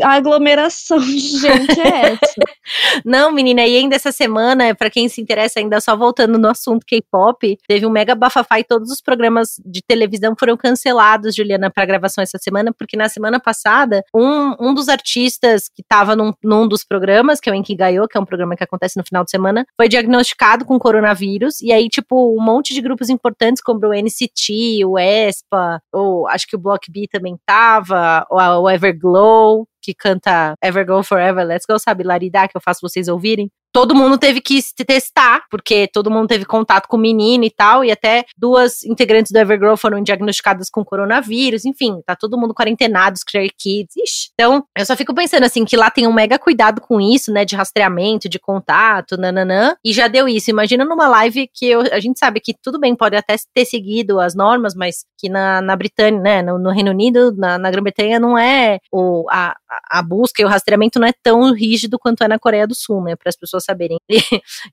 aglomeração 0.03 0.99
de 0.99 1.19
gente 1.19 1.79
é 1.79 2.13
essa? 2.13 2.35
não, 3.05 3.31
menina, 3.31 3.65
e 3.65 3.77
ainda 3.77 3.95
essa 3.95 4.11
semana, 4.11 4.75
para 4.75 4.89
quem 4.89 5.07
se 5.07 5.21
interessa 5.21 5.59
ainda, 5.59 5.79
só 5.79 5.95
voltando 5.95 6.37
no 6.37 6.49
assunto 6.49 6.85
K-pop, 6.85 7.57
teve 7.67 7.85
um 7.85 7.89
mega 7.89 8.13
bafafá 8.13 8.59
e 8.59 8.63
todos 8.63 8.91
os 8.91 9.01
programas 9.01 9.59
de 9.65 9.81
televisão 9.81 10.35
foram 10.37 10.57
cancelados, 10.57 11.35
Juliana, 11.35 11.71
para 11.71 11.85
gravação 11.85 12.21
essa 12.21 12.37
semana, 12.37 12.73
porque 12.73 12.97
na 12.97 13.09
semana 13.09 13.39
passada, 13.47 14.03
um, 14.13 14.55
um 14.59 14.73
dos 14.73 14.89
artistas 14.89 15.69
que 15.73 15.81
estava 15.81 16.17
num, 16.17 16.33
num 16.43 16.67
dos 16.67 16.83
programas, 16.83 17.39
que 17.39 17.49
é 17.49 17.53
o 17.53 17.55
Enkigayo, 17.55 18.05
que 18.05 18.17
é 18.17 18.19
um 18.19 18.25
programa 18.25 18.57
que 18.57 18.63
acontece 18.63 18.97
no 18.97 19.05
final 19.05 19.23
de 19.23 19.31
semana, 19.31 19.65
foi 19.77 19.87
diagnosticado 19.87 20.65
com 20.65 20.77
coronavírus, 20.77 21.61
e 21.61 21.71
aí, 21.71 21.87
tipo, 21.87 22.35
um 22.37 22.43
monte 22.43 22.73
de 22.73 22.81
grupos 22.81 23.09
importantes, 23.09 23.63
como 23.63 23.79
o 23.87 23.93
NCT, 23.93 24.83
o 24.85 24.99
ESPA, 24.99 25.81
ou 25.93 26.27
acho 26.27 26.45
que 26.45 26.57
o 26.57 26.59
Block 26.59 26.91
B 26.91 27.07
também 27.09 27.37
tava, 27.45 28.25
o 28.29 28.69
Everglow, 28.69 29.65
que 29.81 29.93
canta 29.93 30.55
Ever 30.61 30.85
Go 30.85 31.01
Forever, 31.01 31.47
Let's 31.47 31.65
Go, 31.65 31.79
sabe? 31.79 32.03
Laridá, 32.03 32.45
que 32.49 32.57
eu 32.57 32.61
faço 32.61 32.81
vocês 32.81 33.07
ouvirem 33.07 33.49
todo 33.77 33.93
mundo 33.93 34.17
teve 34.17 34.41
que 34.41 34.59
se 34.59 34.73
testar, 34.73 35.43
porque 35.51 35.87
todo 35.93 36.09
mundo 36.09 36.27
teve 36.27 36.45
contato 36.45 36.87
com 36.87 36.97
o 36.97 36.99
menino 36.99 37.43
e 37.43 37.51
tal, 37.51 37.85
e 37.85 37.91
até 37.91 38.25
duas 38.35 38.83
integrantes 38.83 39.31
do 39.31 39.37
Evergrow 39.37 39.77
foram 39.77 40.01
diagnosticadas 40.01 40.67
com 40.67 40.83
coronavírus, 40.83 41.63
enfim, 41.63 42.01
tá 42.03 42.15
todo 42.15 42.39
mundo 42.39 42.55
quarentenado, 42.55 43.17
Stray 43.17 43.51
Kids, 43.55 43.95
ixi. 43.95 44.29
Então, 44.33 44.63
eu 44.75 44.83
só 44.83 44.95
fico 44.95 45.13
pensando 45.13 45.43
assim, 45.43 45.63
que 45.63 45.77
lá 45.77 45.91
tem 45.91 46.07
um 46.07 46.11
mega 46.11 46.39
cuidado 46.39 46.81
com 46.81 46.99
isso, 46.99 47.31
né, 47.31 47.45
de 47.45 47.55
rastreamento, 47.55 48.27
de 48.27 48.39
contato, 48.39 49.15
nananã, 49.15 49.75
e 49.85 49.93
já 49.93 50.07
deu 50.07 50.27
isso. 50.27 50.49
Imagina 50.49 50.83
numa 50.83 51.07
live 51.07 51.47
que 51.53 51.67
eu, 51.67 51.81
a 51.81 51.99
gente 51.99 52.17
sabe 52.17 52.39
que 52.39 52.55
tudo 52.59 52.79
bem, 52.79 52.95
pode 52.95 53.15
até 53.15 53.35
ter 53.53 53.65
seguido 53.65 54.19
as 54.19 54.33
normas, 54.33 54.73
mas 54.73 55.05
que 55.19 55.29
na, 55.29 55.61
na 55.61 55.75
Britânia, 55.75 56.19
né, 56.19 56.41
no, 56.41 56.57
no 56.57 56.71
Reino 56.71 56.89
Unido, 56.89 57.31
na, 57.37 57.59
na 57.59 57.69
Grã-Bretanha, 57.69 58.19
não 58.19 58.35
é 58.39 58.79
o, 58.91 59.27
a, 59.29 59.55
a 59.87 60.01
busca 60.01 60.41
e 60.41 60.45
o 60.45 60.47
rastreamento 60.47 60.99
não 60.99 61.07
é 61.07 61.13
tão 61.21 61.53
rígido 61.53 61.99
quanto 61.99 62.23
é 62.23 62.27
na 62.27 62.39
Coreia 62.39 62.65
do 62.65 62.73
Sul, 62.73 63.03
né, 63.03 63.15
para 63.15 63.29
as 63.29 63.35
pessoas 63.35 63.66
saberem. 63.67 63.97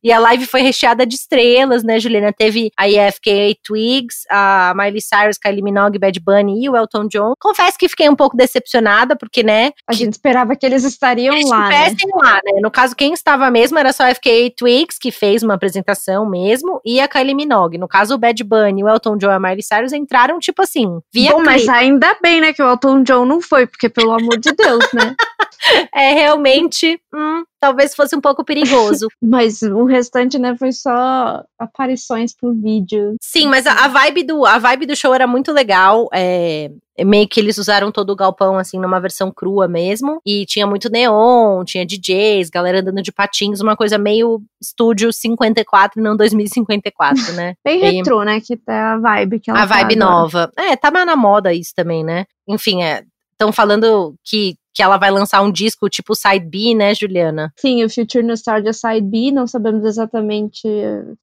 E, 0.02 0.08
e, 0.08 0.12
a 0.12 0.18
live 0.18 0.46
foi 0.46 0.62
recheada 0.62 1.04
de 1.04 1.14
estrelas, 1.14 1.82
né, 1.82 1.98
Juliana? 1.98 2.32
Teve 2.32 2.70
a 2.78 2.88
IFKA 2.88 3.56
Twigs, 3.62 4.24
a 4.30 4.72
Miley 4.76 5.00
Cyrus, 5.00 5.38
Kylie 5.38 5.62
Minogue, 5.62 5.98
Bad 5.98 6.18
Bunny 6.20 6.64
e 6.64 6.70
o 6.70 6.76
Elton 6.76 7.08
John. 7.08 7.34
Confesso 7.38 7.76
que 7.78 7.88
fiquei 7.88 8.08
um 8.08 8.16
pouco 8.16 8.36
decepcionada, 8.36 9.16
porque, 9.16 9.42
né? 9.42 9.72
A 9.88 9.92
gente 9.92 10.12
esperava 10.12 10.56
que 10.56 10.64
eles 10.64 10.84
estariam 10.84 11.34
eles 11.34 11.48
lá, 11.48 11.68
né? 11.68 11.94
lá, 12.14 12.34
né? 12.44 12.60
No 12.60 12.70
caso, 12.70 12.94
quem 12.96 13.12
estava 13.12 13.50
mesmo 13.50 13.78
era 13.78 13.92
só 13.92 14.04
a 14.04 14.14
FKA 14.14 14.50
Twigs, 14.56 14.98
que 14.98 15.10
fez 15.10 15.42
uma 15.42 15.54
apresentação 15.54 16.28
mesmo, 16.28 16.80
e 16.84 17.00
a 17.00 17.08
Kylie 17.08 17.34
Minogue. 17.34 17.78
No 17.78 17.88
caso, 17.88 18.14
o 18.14 18.18
Bad 18.18 18.42
Bunny, 18.44 18.84
o 18.84 18.88
Elton 18.88 19.16
John 19.16 19.30
e 19.30 19.34
a 19.34 19.40
Miley 19.40 19.62
Cyrus 19.62 19.92
entraram, 19.92 20.38
tipo 20.38 20.62
assim, 20.62 21.00
via 21.12 21.32
Bom, 21.32 21.42
mas 21.42 21.68
ainda 21.68 22.16
bem, 22.22 22.40
né, 22.40 22.52
que 22.52 22.62
o 22.62 22.68
Elton 22.68 23.02
John 23.02 23.24
não 23.24 23.40
foi, 23.40 23.66
porque 23.66 23.88
pelo 23.88 24.12
amor 24.12 24.38
de 24.38 24.52
Deus, 24.52 24.84
né? 24.92 25.14
é 25.94 26.12
realmente, 26.12 27.00
hum, 27.14 27.44
talvez 27.60 27.94
fosse 27.94 28.14
um 28.14 28.20
pouco 28.20 28.44
perigoso. 28.44 29.08
mas 29.22 29.62
o 29.62 29.84
restante, 29.84 30.38
né, 30.38 30.56
foi 30.58 30.72
só 30.72 31.42
aparições 31.58 32.34
por 32.36 32.54
vídeo. 32.54 33.16
Sim, 33.20 33.46
mas 33.46 33.66
a, 33.66 33.84
a 33.84 33.88
vibe 33.88 34.24
do 34.24 34.44
a 34.44 34.58
vibe 34.58 34.86
do 34.86 34.96
show 34.96 35.14
era 35.14 35.26
muito 35.26 35.52
legal. 35.52 36.08
É, 36.12 36.70
meio 37.02 37.26
que 37.26 37.40
eles 37.40 37.58
usaram 37.58 37.90
todo 37.90 38.10
o 38.10 38.16
galpão, 38.16 38.56
assim, 38.56 38.78
numa 38.78 39.00
versão 39.00 39.32
crua 39.32 39.66
mesmo. 39.66 40.20
E 40.24 40.44
tinha 40.46 40.66
muito 40.66 40.90
neon, 40.90 41.64
tinha 41.64 41.84
DJs, 41.84 42.50
galera 42.50 42.80
andando 42.80 43.02
de 43.02 43.10
patins, 43.10 43.60
uma 43.60 43.76
coisa 43.76 43.98
meio 43.98 44.42
estúdio 44.60 45.12
54 45.12 45.98
e 45.98 46.02
não 46.02 46.16
2054, 46.16 47.32
né? 47.32 47.54
Bem 47.64 47.82
e, 47.82 47.90
retrô, 47.90 48.22
né? 48.22 48.40
Que 48.40 48.56
tá 48.56 48.92
a 48.92 48.98
vibe 48.98 49.40
que 49.40 49.50
ela 49.50 49.62
A 49.62 49.64
vibe 49.64 49.98
tá 49.98 50.04
nova. 50.04 50.52
É, 50.56 50.76
tá 50.76 50.90
mais 50.90 51.06
na 51.06 51.16
moda 51.16 51.52
isso 51.52 51.72
também, 51.74 52.04
né? 52.04 52.26
Enfim, 52.46 52.82
é. 52.82 53.02
Estão 53.32 53.50
falando 53.52 54.14
que 54.22 54.56
que 54.74 54.82
ela 54.82 54.96
vai 54.96 55.10
lançar 55.10 55.40
um 55.42 55.52
disco 55.52 55.88
tipo 55.88 56.14
Side 56.14 56.44
B, 56.44 56.74
né, 56.74 56.92
Juliana? 56.94 57.52
Sim, 57.56 57.84
o 57.84 57.88
Future 57.88 58.24
Nostalgia 58.24 58.72
Side 58.72 59.02
B, 59.02 59.30
não 59.30 59.46
sabemos 59.46 59.84
exatamente 59.84 60.66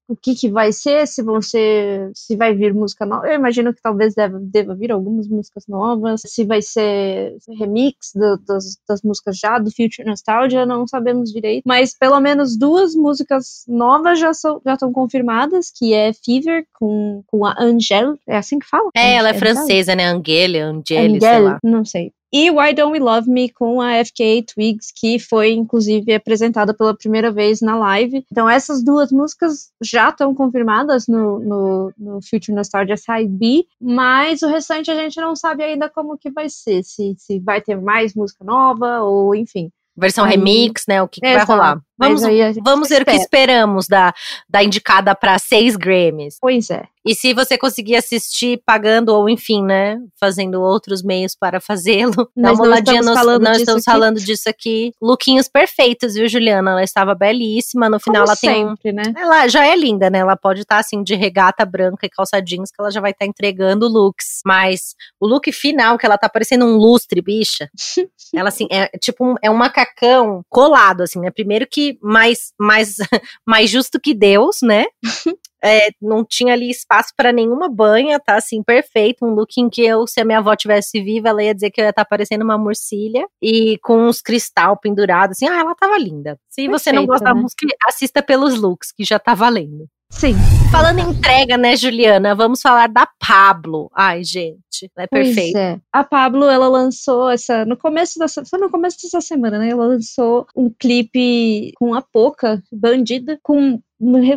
o 0.08 0.16
que, 0.16 0.34
que 0.34 0.50
vai 0.50 0.72
ser, 0.72 1.06
se 1.06 1.22
vão 1.22 1.42
ser, 1.42 2.10
se 2.14 2.34
vai 2.34 2.54
vir 2.54 2.72
música 2.72 3.04
nova. 3.04 3.26
Eu 3.26 3.34
imagino 3.34 3.74
que 3.74 3.82
talvez 3.82 4.14
deva, 4.14 4.38
deva 4.40 4.74
vir 4.74 4.90
algumas 4.90 5.28
músicas 5.28 5.66
novas, 5.68 6.22
se 6.24 6.44
vai 6.44 6.62
ser 6.62 7.36
remix 7.58 8.12
do, 8.14 8.38
das, 8.46 8.76
das 8.88 9.02
músicas 9.02 9.38
já 9.38 9.58
do 9.58 9.70
Future 9.70 10.06
Nostalgia, 10.06 10.64
não 10.64 10.86
sabemos 10.86 11.30
direito, 11.30 11.64
mas 11.66 11.96
pelo 11.96 12.20
menos 12.20 12.56
duas 12.56 12.94
músicas 12.94 13.64
novas 13.68 14.18
já 14.18 14.32
são 14.32 14.62
já 14.64 14.74
estão 14.74 14.92
confirmadas, 14.92 15.70
que 15.70 15.92
é 15.92 16.12
Fever 16.12 16.64
com, 16.78 17.22
com 17.26 17.44
a 17.44 17.54
Angèle, 17.58 18.16
é 18.26 18.36
assim 18.36 18.58
que 18.58 18.66
fala? 18.66 18.90
É, 18.94 19.14
ela 19.16 19.30
é 19.30 19.34
francesa, 19.34 19.94
né? 19.94 20.06
Angele, 20.06 20.58
Angele, 20.58 21.20
sei 21.20 21.38
lá. 21.40 21.58
Não 21.62 21.84
sei. 21.84 22.12
E 22.32 22.50
Why 22.50 22.72
Don't 22.72 22.92
We 22.92 22.98
Love 22.98 23.28
Me 23.28 23.50
com 23.50 23.80
a 23.80 24.02
FKA 24.02 24.42
Twigs, 24.42 24.90
que 24.94 25.18
foi 25.18 25.52
inclusive 25.52 26.14
apresentada 26.14 26.72
pela 26.72 26.96
primeira 26.96 27.30
vez 27.30 27.60
na 27.60 27.76
live. 27.76 28.24
Então, 28.32 28.48
essas 28.48 28.82
duas 28.82 29.12
músicas 29.12 29.70
já 29.82 30.08
estão 30.08 30.34
confirmadas 30.34 31.06
no, 31.06 31.38
no, 31.40 31.92
no 31.98 32.20
Future 32.22 32.56
Nostalgia 32.56 32.96
Side 32.96 33.28
B, 33.28 33.66
mas 33.78 34.40
o 34.40 34.48
restante 34.48 34.90
a 34.90 34.94
gente 34.94 35.20
não 35.20 35.36
sabe 35.36 35.62
ainda 35.62 35.90
como 35.90 36.16
que 36.16 36.30
vai 36.30 36.48
ser, 36.48 36.82
se, 36.82 37.14
se 37.18 37.38
vai 37.38 37.60
ter 37.60 37.78
mais 37.78 38.14
música 38.14 38.42
nova 38.44 39.02
ou 39.02 39.34
enfim. 39.34 39.70
Versão 39.96 40.24
aí, 40.24 40.30
remix, 40.30 40.84
né? 40.88 41.02
O 41.02 41.08
que, 41.08 41.20
que 41.20 41.34
vai 41.34 41.44
rolar? 41.44 41.80
Vamos, 41.98 42.22
vamos 42.64 42.88
ver 42.88 43.02
espera. 43.02 43.02
o 43.02 43.16
que 43.16 43.22
esperamos 43.22 43.86
da, 43.86 44.12
da 44.48 44.64
indicada 44.64 45.14
para 45.14 45.38
seis 45.38 45.76
Grammys. 45.76 46.38
Pois 46.40 46.70
é. 46.70 46.84
E 47.04 47.16
se 47.16 47.34
você 47.34 47.58
conseguir 47.58 47.96
assistir 47.96 48.62
pagando, 48.64 49.08
ou 49.10 49.28
enfim, 49.28 49.62
né? 49.62 49.98
Fazendo 50.20 50.60
outros 50.62 51.02
meios 51.02 51.34
para 51.34 51.60
fazê-lo, 51.60 52.30
dá 52.36 52.52
uma 52.52 52.62
olhadinha. 52.62 53.02
Nós 53.02 53.18
falando 53.18 53.42
não 53.42 53.52
estamos 53.52 53.82
aqui. 53.82 53.92
falando 53.92 54.20
disso 54.20 54.48
aqui. 54.48 54.92
Lookinhos 55.02 55.48
perfeitos, 55.48 56.14
viu, 56.14 56.28
Juliana? 56.28 56.70
Ela 56.72 56.84
estava 56.84 57.14
belíssima. 57.14 57.88
No 57.88 57.98
final, 57.98 58.22
Como 58.22 58.30
ela 58.30 58.36
sempre, 58.36 58.82
tem. 58.82 58.92
né? 58.92 59.02
Ela 59.16 59.48
já 59.48 59.66
é 59.66 59.74
linda, 59.74 60.08
né? 60.10 60.18
Ela 60.18 60.36
pode 60.36 60.60
estar 60.60 60.76
tá, 60.76 60.80
assim, 60.80 61.02
de 61.02 61.16
regata 61.16 61.64
branca 61.66 62.06
e 62.06 62.10
calça 62.10 62.40
jeans, 62.40 62.70
que 62.70 62.80
ela 62.80 62.90
já 62.90 63.00
vai 63.00 63.10
estar 63.10 63.24
tá 63.24 63.28
entregando 63.28 63.88
looks. 63.88 64.40
Mas 64.46 64.94
o 65.20 65.26
look 65.26 65.50
final, 65.52 65.98
que 65.98 66.06
ela 66.06 66.16
tá 66.16 66.28
parecendo 66.28 66.64
um 66.64 66.76
lustre, 66.76 67.20
bicha. 67.20 67.68
ela, 68.34 68.48
assim, 68.48 68.68
é 68.70 68.86
tipo 68.98 69.34
é 69.42 69.50
um 69.50 69.56
macacão 69.82 70.44
colado, 70.48 71.02
assim, 71.02 71.20
né? 71.20 71.30
Primeiro 71.30 71.66
que 71.70 71.98
mais, 72.00 72.52
mais, 72.58 72.96
mais 73.46 73.70
justo 73.70 74.00
que 74.00 74.14
Deus, 74.14 74.58
né? 74.62 74.84
É, 75.64 75.90
não 76.02 76.24
tinha 76.24 76.54
ali 76.54 76.68
espaço 76.68 77.12
para 77.16 77.30
nenhuma 77.30 77.68
banha, 77.68 78.18
tá 78.18 78.34
assim, 78.34 78.64
perfeito. 78.64 79.24
Um 79.24 79.32
look 79.32 79.58
em 79.58 79.70
que 79.70 79.80
eu, 79.80 80.08
se 80.08 80.20
a 80.20 80.24
minha 80.24 80.38
avó 80.38 80.56
tivesse 80.56 81.00
viva, 81.00 81.28
ela 81.28 81.40
ia 81.40 81.54
dizer 81.54 81.70
que 81.70 81.80
eu 81.80 81.84
ia 81.84 81.90
estar 81.90 82.02
tá 82.04 82.08
parecendo 82.08 82.42
uma 82.42 82.58
morcilha 82.58 83.24
e 83.40 83.78
com 83.80 84.08
uns 84.08 84.20
cristal 84.20 84.76
pendurados, 84.76 85.36
assim, 85.36 85.46
ah, 85.46 85.60
ela 85.60 85.72
tava 85.76 85.96
linda. 85.98 86.36
Se 86.50 86.62
Perfeita, 86.62 86.78
você 86.78 86.92
não 86.92 87.06
gosta 87.06 87.26
né? 87.26 87.32
da 87.32 87.40
música, 87.40 87.64
assista 87.86 88.20
pelos 88.20 88.58
looks, 88.58 88.90
que 88.90 89.04
já 89.04 89.20
tá 89.20 89.36
valendo. 89.36 89.86
Sim. 90.12 90.34
Falando 90.70 91.00
em 91.00 91.10
entrega, 91.10 91.56
né, 91.56 91.74
Juliana? 91.74 92.34
Vamos 92.34 92.60
falar 92.60 92.86
da 92.86 93.08
Pablo. 93.18 93.90
Ai, 93.92 94.22
gente, 94.22 94.90
é 94.96 95.06
perfeita. 95.06 95.58
É. 95.58 95.80
A 95.92 96.04
Pablo, 96.04 96.48
ela 96.48 96.68
lançou 96.68 97.28
essa 97.28 97.64
no 97.64 97.76
começo 97.76 98.18
dessa, 98.18 98.44
foi 98.44 98.58
no 98.60 98.70
começo 98.70 98.98
dessa 99.02 99.20
semana, 99.20 99.58
né? 99.58 99.70
Ela 99.70 99.86
lançou 99.86 100.46
um 100.54 100.70
clipe 100.70 101.72
com 101.76 101.94
a 101.94 102.02
Poca, 102.02 102.62
bandida, 102.70 103.38
com 103.42 103.80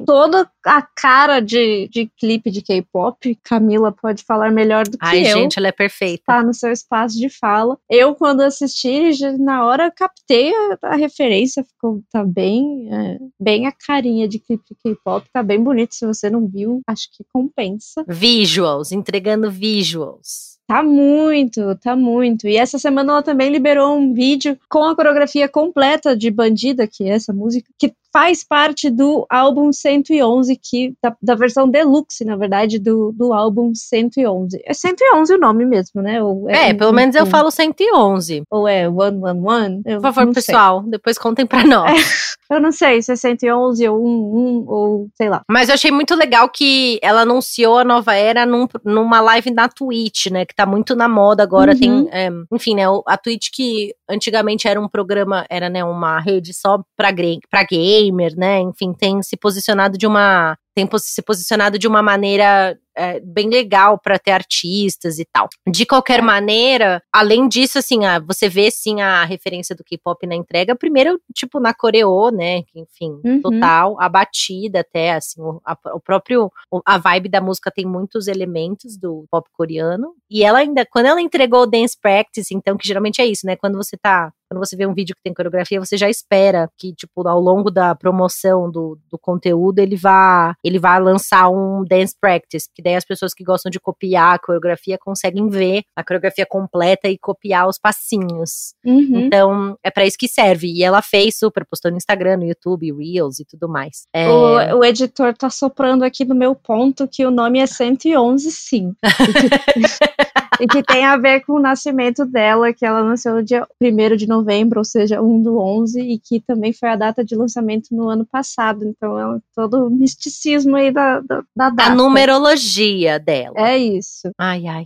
toda 0.06 0.50
a 0.66 0.82
cara 0.82 1.40
de, 1.40 1.88
de 1.90 2.10
clipe 2.18 2.52
de 2.52 2.62
K-pop. 2.62 3.38
Camila 3.44 3.92
pode 3.92 4.24
falar 4.24 4.52
melhor 4.52 4.86
do 4.86 4.98
que 4.98 5.06
Ai, 5.06 5.24
eu. 5.24 5.36
Ai, 5.36 5.42
gente, 5.42 5.58
ela 5.58 5.68
é 5.68 5.72
perfeita. 5.72 6.24
Tá 6.26 6.44
no 6.44 6.54
seu 6.54 6.72
espaço 6.72 7.18
de 7.18 7.30
fala. 7.30 7.78
Eu, 7.90 8.16
quando 8.16 8.42
assisti, 8.42 9.12
na 9.40 9.66
hora 9.66 9.92
captei 9.92 10.54
a, 10.54 10.78
a 10.84 10.96
referência, 10.96 11.64
ficou 11.64 12.02
tá 12.12 12.24
bem, 12.24 12.90
é, 12.92 13.18
bem 13.40 13.68
a 13.68 13.72
carinha 13.72 14.28
de 14.28 14.40
clipe 14.40 14.64
de 14.70 14.76
K-pop, 14.84 15.28
tá 15.32 15.42
bem 15.42 15.62
bonito. 15.62 15.96
Se 15.96 16.06
você 16.06 16.30
não 16.30 16.48
viu, 16.48 16.82
acho 16.88 17.10
que 17.12 17.24
compensa. 17.34 18.04
Visuals, 18.08 18.92
entregando 18.92 19.50
visuals. 19.50 20.56
Tá 20.68 20.82
muito, 20.82 21.76
tá 21.76 21.96
muito. 21.96 22.48
E 22.48 22.58
essa 22.58 22.80
semana 22.80 23.14
ela 23.14 23.24
também 23.24 23.52
liberou 23.52 23.96
um 23.96 24.14
vídeo 24.14 24.58
com 24.68 24.84
a 24.84 24.96
coreografia 24.96 25.48
completa 25.48 26.18
de 26.18 26.32
Bandida, 26.32 26.88
que 26.88 27.04
é 27.04 27.10
essa 27.10 27.32
música, 27.32 27.70
que 27.78 27.94
faz 28.16 28.46
parte 28.46 28.90
do 28.90 29.26
álbum 29.30 29.74
111, 29.74 30.56
que, 30.56 30.94
da, 31.04 31.14
da 31.22 31.36
versão 31.36 31.68
deluxe, 31.68 32.24
na 32.24 32.38
verdade, 32.38 32.80
do, 32.80 33.12
do 33.12 33.34
álbum 33.34 33.76
111. 33.76 34.58
É 34.66 34.74
111 34.74 35.34
o 35.34 35.38
nome 35.38 35.66
mesmo, 35.66 36.02
né? 36.02 36.20
É, 36.48 36.70
é 36.70 36.74
pelo 36.74 36.92
um, 36.92 36.94
menos 36.94 37.14
um, 37.14 37.20
eu 37.20 37.26
falo 37.26 37.52
111. 37.52 38.44
Ou 38.50 38.70
é 38.70 38.86
111? 38.86 39.84
Por 39.84 40.14
favor, 40.14 40.34
pessoal, 40.34 40.82
sei. 40.84 40.92
depois 40.92 41.18
contem 41.18 41.46
pra 41.46 41.66
nós. 41.68 42.38
É, 42.50 42.56
eu 42.56 42.62
não 42.62 42.72
sei 42.72 43.02
se 43.02 43.12
é 43.12 43.16
111 43.18 43.90
ou 43.90 44.06
11 44.06 44.66
ou 44.68 45.10
sei 45.16 45.28
lá. 45.28 45.42
Mas 45.50 45.68
eu 45.68 45.74
achei 45.74 45.92
muito 45.92 46.16
legal 46.16 46.48
que 46.48 46.98
ela 47.02 47.22
anunciou 47.22 47.80
a 47.80 47.84
nova 47.84 48.14
era 48.14 48.46
num, 48.46 48.66
numa 48.86 49.20
live 49.20 49.52
na 49.52 49.68
Twitch, 49.68 50.28
né? 50.28 50.46
Que 50.46 50.56
tá 50.56 50.66
muito 50.66 50.96
na 50.96 51.10
moda 51.10 51.44
agora. 51.44 51.74
Uhum. 51.74 51.80
Tem, 51.80 52.10
é, 52.12 52.30
enfim, 52.54 52.76
né? 52.76 52.84
A 53.08 53.18
Twitch 53.18 53.50
que 53.52 53.94
antigamente 54.10 54.68
era 54.68 54.80
um 54.80 54.88
programa, 54.88 55.46
era 55.50 55.70
né, 55.70 55.84
uma 55.84 56.20
rede 56.20 56.54
só 56.54 56.78
pra, 56.96 57.12
pra 57.50 57.66
gamer, 58.06 58.36
né? 58.38 58.60
Enfim, 58.60 58.94
tem 58.94 59.22
se 59.22 59.38
posicionado 59.38 59.98
de 59.98 60.08
uma 60.08 60.58
tem 60.74 60.88
se 60.98 61.22
posicionado 61.22 61.80
de 61.80 61.88
uma 61.88 62.02
maneira 62.02 62.78
é, 62.96 63.20
bem 63.20 63.50
legal 63.50 64.00
para 64.00 64.18
ter 64.18 64.32
artistas 64.32 65.20
e 65.20 65.26
tal. 65.26 65.50
De 65.70 65.86
qualquer 65.86 66.20
é. 66.20 66.22
maneira, 66.22 67.02
além 67.12 67.48
disso, 67.48 67.78
assim, 67.78 68.06
a, 68.06 68.20
você 68.20 68.48
vê 68.48 68.72
sim 68.72 69.02
a 69.02 69.26
referência 69.26 69.76
do 69.76 69.84
K-pop 69.84 70.26
na 70.26 70.36
entrega. 70.36 70.76
Primeiro, 70.76 71.20
tipo, 71.34 71.60
na 71.60 71.74
coreô, 71.74 72.30
né? 72.30 72.64
Enfim, 72.74 73.20
uhum. 73.24 73.42
total, 73.42 74.00
a 74.00 74.08
batida 74.08 74.80
até, 74.80 75.14
assim, 75.14 75.42
o, 75.42 75.62
a, 75.66 75.78
o 75.94 76.00
próprio. 76.00 76.52
A 76.86 76.98
vibe 76.98 77.30
da 77.30 77.42
música 77.42 77.72
tem 77.72 77.86
muitos 77.86 78.28
elementos 78.28 78.98
do 78.98 79.26
pop 79.30 79.50
coreano. 79.54 80.14
E 80.30 80.44
ela 80.44 80.60
ainda, 80.60 80.86
quando 80.86 81.08
ela 81.08 81.22
entregou 81.22 81.64
o 81.64 81.68
Dance 81.68 81.98
Practice, 82.00 82.54
então, 82.54 82.78
que 82.78 82.88
geralmente 82.88 83.22
é 83.22 83.26
isso, 83.26 83.46
né? 83.46 83.56
Quando 83.56 83.78
você 83.78 83.98
tá 83.98 84.32
quando 84.50 84.60
você 84.60 84.76
vê 84.76 84.86
um 84.86 84.94
vídeo 84.94 85.16
que 85.16 85.22
tem 85.24 85.34
coreografia, 85.34 85.80
você 85.80 85.98
já 85.98 86.10
espera 86.10 86.70
que, 86.78 86.94
tipo, 86.94 87.28
ao 87.28 87.40
longo 87.40 87.72
da 87.72 87.96
promoção 87.96 88.70
do, 88.70 88.98
do 89.10 89.18
conteúdo, 89.18 89.80
ele 89.80 89.96
vá, 89.96 90.56
ele 90.64 90.78
vá 90.80 90.98
lançar 90.98 91.50
um 91.50 91.84
dance 91.84 92.16
practice, 92.20 92.70
que 92.74 92.82
daí 92.86 92.96
as 92.96 93.04
pessoas 93.04 93.34
que 93.34 93.44
gostam 93.44 93.70
de 93.70 93.80
copiar 93.80 94.36
a 94.36 94.40
coreografia 94.40 94.98
conseguem 94.98 95.50
ver 95.50 95.84
a 95.96 96.04
coreografia 96.04 96.46
completa 96.46 97.10
e 97.10 97.18
copiar 97.18 97.68
os 97.68 97.80
passinhos. 97.80 98.76
Uhum. 98.86 99.22
Então, 99.22 99.78
é 99.84 99.90
para 99.90 100.06
isso 100.06 100.18
que 100.18 100.28
serve. 100.28 100.72
E 100.72 100.84
ela 100.84 101.02
fez 101.02 101.38
super, 101.38 101.66
postou 101.66 101.90
no 101.90 101.98
Instagram, 101.98 102.38
no 102.38 102.46
YouTube, 102.46 102.94
Reels 102.94 103.40
e 103.40 103.46
tudo 103.46 103.68
mais. 103.68 104.06
É... 104.14 104.30
O, 104.30 104.78
o, 104.78 104.86
editor 104.86 105.36
tá 105.36 105.50
soprando 105.50 106.04
aqui 106.04 106.24
no 106.24 106.36
meu 106.36 106.54
ponto 106.54 107.08
que 107.08 107.26
o 107.26 107.32
nome 107.32 107.60
é 107.60 107.66
111, 107.66 108.52
sim. 108.52 108.94
e 110.62 110.68
que 110.68 110.84
tem 110.84 111.06
a 111.06 111.18
ver 111.18 111.42
com 111.46 111.54
o 111.54 111.60
nascimento 111.60 112.26
dela, 112.26 112.74
que 112.74 112.86
ela 112.86 113.04
nasceu 113.04 113.36
no 113.36 113.44
dia 113.44 113.68
1 113.82 114.16
de 114.16 114.28
novembro, 114.28 114.80
ou 114.80 114.86
seja, 114.86 115.22
1 115.22 115.42
do 115.42 115.60
11, 115.60 116.00
e 116.02 116.20
que 116.20 116.40
também 116.40 116.74
foi 116.74 116.90
a 116.90 116.96
data 116.96 117.24
de 117.24 117.36
lançamento 117.36 117.88
no 117.92 118.10
ano 118.10 118.26
passado. 118.26 118.86
Então 118.86 119.36
é 119.36 119.40
todo 119.56 119.88
o 119.88 119.90
misticismo 119.90 120.76
aí 120.76 120.92
da, 120.92 121.20
da, 121.20 121.44
da 121.56 121.70
data. 121.70 121.92
A 121.92 121.96
numerologia 121.96 123.20
dela. 123.20 123.56
É 123.58 123.78
isso. 123.78 124.30
Ai, 124.38 124.68
ai. 124.68 124.86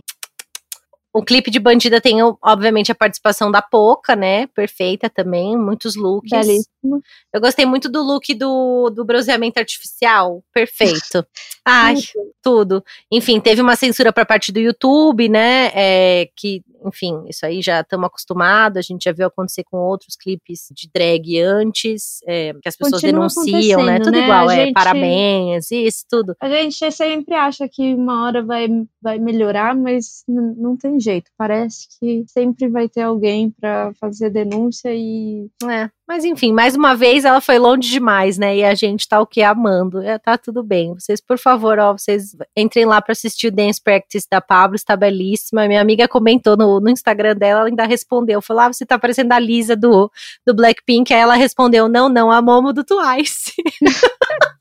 O 1.12 1.24
clipe 1.24 1.50
de 1.50 1.58
Bandida 1.58 2.00
tem, 2.00 2.18
obviamente, 2.42 2.92
a 2.92 2.94
participação 2.94 3.50
da 3.50 3.60
Poca, 3.60 4.14
né? 4.14 4.46
Perfeita 4.48 5.10
também, 5.10 5.56
muitos 5.56 5.96
looks. 5.96 6.30
Belíssimo. 6.30 7.02
Eu 7.32 7.40
gostei 7.40 7.66
muito 7.66 7.88
do 7.88 8.00
look 8.02 8.32
do, 8.34 8.90
do 8.90 9.04
bronzeamento 9.04 9.58
artificial. 9.58 10.42
Perfeito. 10.54 11.26
Ai, 11.66 11.96
tudo. 12.40 12.84
Enfim, 13.10 13.40
teve 13.40 13.60
uma 13.60 13.74
censura 13.74 14.12
para 14.12 14.24
parte 14.24 14.52
do 14.52 14.60
YouTube, 14.60 15.28
né? 15.28 15.70
É, 15.74 16.30
que 16.36 16.62
enfim, 16.84 17.24
isso 17.28 17.44
aí 17.44 17.60
já 17.62 17.80
estamos 17.80 18.06
acostumados, 18.06 18.78
a 18.78 18.82
gente 18.82 19.04
já 19.04 19.12
viu 19.12 19.26
acontecer 19.26 19.64
com 19.64 19.76
outros 19.78 20.16
clipes 20.16 20.68
de 20.72 20.88
drag 20.92 21.40
antes, 21.40 22.20
é, 22.26 22.52
que 22.54 22.68
as 22.68 22.76
pessoas 22.76 23.02
Continua 23.02 23.28
denunciam, 23.28 23.84
né? 23.84 23.98
Tudo 23.98 24.12
né? 24.12 24.24
igual, 24.24 24.50
é, 24.50 24.72
parabéns, 24.72 25.70
isso, 25.70 26.04
tudo. 26.08 26.34
A 26.40 26.48
gente 26.48 26.90
sempre 26.92 27.34
acha 27.34 27.68
que 27.68 27.94
uma 27.94 28.24
hora 28.24 28.42
vai, 28.42 28.68
vai 29.00 29.18
melhorar, 29.18 29.74
mas 29.74 30.24
não 30.26 30.76
tem 30.76 30.98
jeito. 31.00 31.30
Parece 31.36 31.86
que 31.98 32.24
sempre 32.26 32.68
vai 32.68 32.88
ter 32.88 33.02
alguém 33.02 33.50
para 33.50 33.92
fazer 34.00 34.30
denúncia 34.30 34.90
e. 34.94 35.48
É. 35.68 35.90
Mas 36.06 36.24
enfim, 36.24 36.52
mais 36.52 36.74
uma 36.74 36.94
vez 36.94 37.24
ela 37.24 37.40
foi 37.40 37.58
longe 37.58 37.88
demais, 37.88 38.36
né? 38.36 38.56
E 38.56 38.64
a 38.64 38.74
gente 38.74 39.08
tá 39.08 39.20
o 39.20 39.26
que 39.26 39.42
amando. 39.42 40.00
É, 40.02 40.18
tá 40.18 40.36
tudo 40.36 40.62
bem. 40.62 40.92
Vocês, 40.94 41.20
por 41.20 41.38
favor, 41.38 41.78
ó, 41.78 41.92
vocês 41.92 42.36
entrem 42.56 42.84
lá 42.84 43.00
para 43.00 43.12
assistir 43.12 43.46
o 43.48 43.52
Dance 43.52 43.80
Practice 43.80 44.26
da 44.30 44.40
Pablo, 44.40 44.74
está 44.74 44.96
belíssima. 44.96 45.68
Minha 45.68 45.80
amiga 45.80 46.08
comentou 46.08 46.56
no, 46.56 46.80
no 46.80 46.90
Instagram 46.90 47.36
dela, 47.36 47.60
ela 47.60 47.68
ainda 47.68 47.84
respondeu, 47.84 48.42
falou: 48.42 48.62
"Ah, 48.64 48.72
você 48.72 48.84
tá 48.84 48.98
parecendo 48.98 49.32
a 49.34 49.38
Lisa 49.38 49.76
do 49.76 50.10
do 50.46 50.54
Blackpink". 50.54 51.12
Aí 51.14 51.20
ela 51.20 51.34
respondeu: 51.34 51.88
"Não, 51.88 52.08
não, 52.08 52.30
a 52.30 52.42
Momo 52.42 52.72
do 52.72 52.84
Twice". 52.84 53.52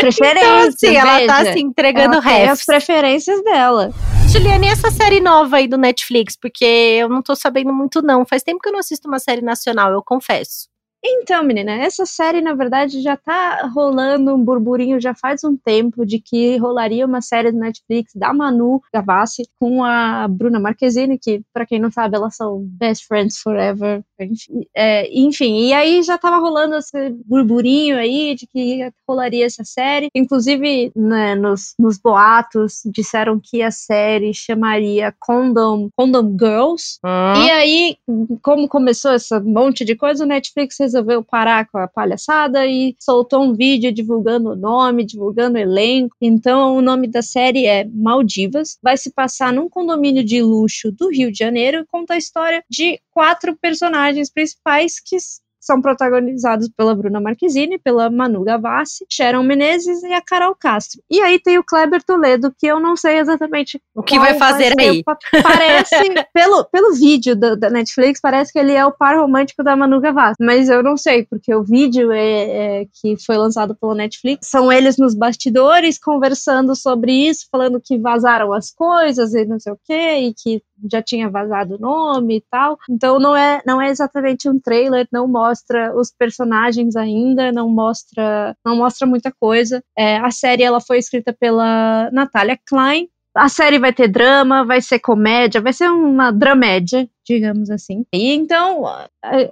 Preferência. 0.00 0.40
Então, 0.40 0.68
assim, 0.68 0.96
ela 0.96 1.26
tá 1.26 1.50
assim, 1.50 1.60
entregando 1.60 2.16
ela 2.16 2.52
as 2.52 2.64
preferências 2.64 3.42
dela. 3.44 3.90
Juliana, 4.28 4.66
e 4.66 4.68
essa 4.68 4.90
série 4.90 5.20
nova 5.20 5.56
aí 5.56 5.66
do 5.66 5.76
Netflix? 5.76 6.36
Porque 6.40 6.64
eu 6.64 7.08
não 7.08 7.20
tô 7.20 7.34
sabendo 7.34 7.72
muito, 7.72 8.00
não. 8.00 8.24
Faz 8.24 8.42
tempo 8.42 8.60
que 8.60 8.68
eu 8.68 8.72
não 8.72 8.78
assisto 8.78 9.08
uma 9.08 9.18
série 9.18 9.42
nacional, 9.42 9.92
eu 9.92 10.02
confesso. 10.02 10.69
Então, 11.02 11.42
menina, 11.42 11.72
essa 11.72 12.04
série, 12.04 12.42
na 12.42 12.54
verdade, 12.54 13.00
já 13.00 13.16
tá 13.16 13.70
rolando 13.74 14.34
um 14.34 14.44
burburinho 14.44 15.00
já 15.00 15.14
faz 15.14 15.42
um 15.44 15.56
tempo 15.56 16.04
de 16.04 16.20
que 16.20 16.58
rolaria 16.58 17.06
uma 17.06 17.22
série 17.22 17.50
do 17.50 17.58
Netflix 17.58 18.12
da 18.14 18.34
Manu 18.34 18.82
Gavassi 18.92 19.48
com 19.58 19.82
a 19.82 20.28
Bruna 20.28 20.60
Marquezine, 20.60 21.18
que, 21.18 21.42
para 21.54 21.64
quem 21.64 21.78
não 21.78 21.90
sabe, 21.90 22.16
elas 22.16 22.36
são 22.36 22.60
best 22.60 23.06
friends 23.06 23.38
forever. 23.38 24.02
Enfim, 24.20 24.66
é, 24.76 25.18
enfim, 25.18 25.68
e 25.68 25.72
aí 25.72 26.02
já 26.02 26.18
tava 26.18 26.36
rolando 26.38 26.76
esse 26.76 27.10
burburinho 27.24 27.96
aí 27.96 28.34
de 28.34 28.46
que 28.46 28.92
rolaria 29.08 29.46
essa 29.46 29.64
série. 29.64 30.08
Inclusive, 30.14 30.92
né, 30.94 31.34
nos, 31.34 31.74
nos 31.78 31.98
boatos, 31.98 32.82
disseram 32.84 33.40
que 33.42 33.62
a 33.62 33.70
série 33.70 34.34
chamaria 34.34 35.14
Condom, 35.18 35.88
Condom 35.96 36.36
Girls. 36.38 36.98
Hum. 37.04 37.42
E 37.42 37.50
aí, 37.50 37.96
como 38.42 38.68
começou 38.68 39.14
esse 39.14 39.38
monte 39.40 39.84
de 39.84 39.96
coisa, 39.96 40.24
o 40.24 40.28
Netflix 40.28 40.76
resolveu 40.90 41.22
parar 41.22 41.68
com 41.70 41.78
a 41.78 41.86
palhaçada 41.86 42.66
e 42.66 42.96
soltou 42.98 43.42
um 43.42 43.54
vídeo 43.54 43.92
divulgando 43.92 44.50
o 44.50 44.56
nome, 44.56 45.04
divulgando 45.04 45.56
o 45.56 45.60
elenco. 45.60 46.16
Então, 46.20 46.76
o 46.76 46.82
nome 46.82 47.06
da 47.06 47.22
série 47.22 47.66
é 47.66 47.84
Maldivas. 47.84 48.78
Vai 48.82 48.96
se 48.96 49.12
passar 49.12 49.52
num 49.52 49.68
condomínio 49.68 50.24
de 50.24 50.42
luxo 50.42 50.90
do 50.90 51.08
Rio 51.08 51.30
de 51.30 51.38
Janeiro 51.38 51.78
e 51.78 51.86
conta 51.86 52.14
a 52.14 52.18
história 52.18 52.62
de 52.68 53.00
quatro 53.10 53.56
personagens 53.56 54.30
principais 54.30 54.98
que 54.98 55.16
são 55.60 55.80
protagonizados 55.80 56.68
pela 56.68 56.94
Bruna 56.94 57.20
Marquezine, 57.20 57.78
pela 57.78 58.08
Manu 58.08 58.42
Gavassi, 58.42 59.04
Sharon 59.10 59.42
Menezes 59.42 60.02
e 60.02 60.12
a 60.12 60.20
Carol 60.20 60.54
Castro. 60.54 61.02
E 61.10 61.20
aí 61.20 61.38
tem 61.38 61.58
o 61.58 61.64
Kleber 61.64 62.02
Toledo, 62.02 62.52
que 62.58 62.66
eu 62.66 62.80
não 62.80 62.96
sei 62.96 63.18
exatamente 63.18 63.80
o 63.94 64.02
que 64.02 64.18
vai 64.18 64.34
fazer 64.34 64.74
vai 64.74 64.88
aí. 64.88 65.04
Parece, 65.42 65.94
pelo, 66.32 66.64
pelo 66.64 66.94
vídeo 66.94 67.36
da, 67.36 67.54
da, 67.54 67.70
Netflix, 67.70 68.20
parece 68.20 68.52
que 68.52 68.58
ele 68.58 68.72
é 68.72 68.84
o 68.84 68.92
par 68.92 69.16
romântico 69.16 69.62
da 69.62 69.76
Manu 69.76 70.00
Gavassi, 70.00 70.36
mas 70.40 70.68
eu 70.68 70.82
não 70.82 70.96
sei, 70.96 71.24
porque 71.26 71.54
o 71.54 71.62
vídeo 71.62 72.10
é, 72.12 72.80
é, 72.80 72.86
que 73.00 73.16
foi 73.24 73.36
lançado 73.36 73.74
pela 73.74 73.94
Netflix 73.94 74.48
são 74.48 74.72
eles 74.72 74.96
nos 74.96 75.14
bastidores 75.14 75.98
conversando 75.98 76.74
sobre 76.74 77.12
isso, 77.12 77.46
falando 77.50 77.80
que 77.80 77.98
vazaram 77.98 78.52
as 78.52 78.70
coisas 78.70 79.34
e 79.34 79.44
não 79.44 79.58
sei 79.60 79.72
o 79.72 79.78
que, 79.84 79.92
e 79.92 80.34
que 80.34 80.62
já 80.90 81.02
tinha 81.02 81.28
vazado 81.28 81.76
o 81.76 81.78
nome 81.78 82.38
e 82.38 82.44
tal. 82.50 82.78
Então 82.88 83.18
não 83.18 83.36
é, 83.36 83.60
não 83.66 83.80
é 83.80 83.88
exatamente 83.88 84.48
um 84.48 84.58
trailer, 84.58 85.06
não 85.12 85.26
mostra 85.26 85.50
os 85.94 86.12
personagens 86.16 86.96
ainda, 86.96 87.52
não 87.52 87.68
mostra, 87.68 88.56
não 88.64 88.76
mostra 88.76 89.06
muita 89.06 89.32
coisa. 89.32 89.82
É, 89.96 90.16
a 90.18 90.30
série 90.30 90.62
ela 90.62 90.80
foi 90.80 90.98
escrita 90.98 91.32
pela 91.32 92.10
Natalia 92.12 92.58
Klein. 92.66 93.08
A 93.34 93.48
série 93.48 93.78
vai 93.78 93.92
ter 93.92 94.08
drama, 94.08 94.64
vai 94.64 94.80
ser 94.80 94.98
comédia, 94.98 95.60
vai 95.60 95.72
ser 95.72 95.88
uma 95.88 96.32
dramédia, 96.32 97.08
digamos 97.24 97.70
assim. 97.70 98.04
E 98.12 98.34
então 98.34 98.84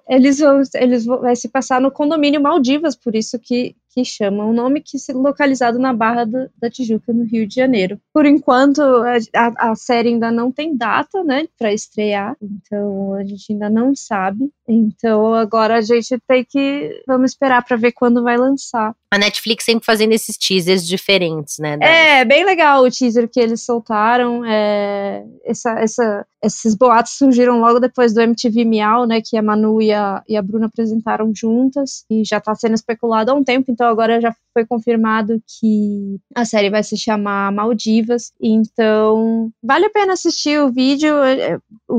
eles 0.09 0.41
vão, 0.41 0.63
eles 0.75 1.05
vão 1.05 1.21
vai 1.21 1.37
se 1.37 1.49
passar 1.49 1.81
no 1.81 1.93
condomínio 1.93 2.41
Maldivas, 2.41 2.97
por 2.97 3.15
isso 3.15 3.39
que 3.39 3.77
que 3.99 4.05
chama 4.05 4.45
um 4.45 4.53
nome 4.53 4.81
que 4.81 4.99
se 4.99 5.13
localizado 5.13 5.79
na 5.79 5.93
Barra 5.93 6.25
do, 6.25 6.51
da 6.57 6.71
Tijuca, 6.71 7.13
no 7.13 7.25
Rio 7.25 7.47
de 7.47 7.55
Janeiro. 7.55 8.01
Por 8.13 8.27
enquanto, 8.27 8.81
a, 8.81 9.71
a 9.71 9.75
série 9.75 10.11
ainda 10.11 10.31
não 10.31 10.53
tem 10.53 10.77
data, 10.77 11.25
né, 11.25 11.47
para 11.59 11.73
estrear, 11.73 12.37
então 12.41 13.15
a 13.15 13.25
gente 13.25 13.53
ainda 13.53 13.69
não 13.69 13.95
sabe. 13.95 14.51
Então 14.69 15.35
agora 15.35 15.77
a 15.79 15.81
gente 15.81 16.19
tem 16.27 16.45
que 16.45 17.03
vamos 17.07 17.33
esperar 17.33 17.65
para 17.65 17.77
ver 17.77 17.93
quando 17.93 18.23
vai 18.23 18.37
lançar. 18.37 18.95
A 19.11 19.17
Netflix 19.17 19.65
sempre 19.65 19.87
fazendo 19.87 20.13
esses 20.13 20.37
teasers 20.37 20.87
diferentes, 20.87 21.57
né? 21.59 21.79
É, 21.81 22.25
bem 22.27 22.45
legal 22.45 22.85
o 22.85 22.91
teaser 22.91 23.27
que 23.27 23.41
eles 23.41 23.65
soltaram. 23.65 24.45
É, 24.45 25.25
essa, 25.47 25.71
essa, 25.81 26.27
esses 26.45 26.75
boatos 26.75 27.13
surgiram 27.13 27.59
logo 27.59 27.81
depois 27.81 28.13
do 28.13 28.21
MTV 28.21 28.67
Miau, 28.67 29.07
né? 29.07 29.23
Que 29.25 29.39
a 29.39 29.43
Manu 29.43 29.81
e 29.81 29.93
a, 29.93 30.23
e 30.29 30.37
a 30.37 30.43
Bruna 30.43 30.67
apresentaram 30.67 31.33
juntas. 31.35 32.05
E 32.11 32.23
já 32.23 32.39
tá 32.39 32.55
sendo 32.55 32.75
especulado 32.75 33.31
há 33.31 33.35
um 33.35 33.43
tempo, 33.43 33.71
então 33.71 33.88
agora 33.89 34.21
já 34.21 34.33
foi 34.53 34.67
confirmado 34.67 35.41
que 35.47 36.19
a 36.35 36.45
série 36.45 36.71
vai 36.71 36.83
se 36.83 36.97
chamar 36.97 37.53
Maldivas. 37.53 38.33
Então, 38.41 39.51
vale 39.63 39.87
a 39.87 39.91
pena 39.91 40.13
assistir 40.13 40.61
o 40.61 40.73
vídeo. 40.73 41.15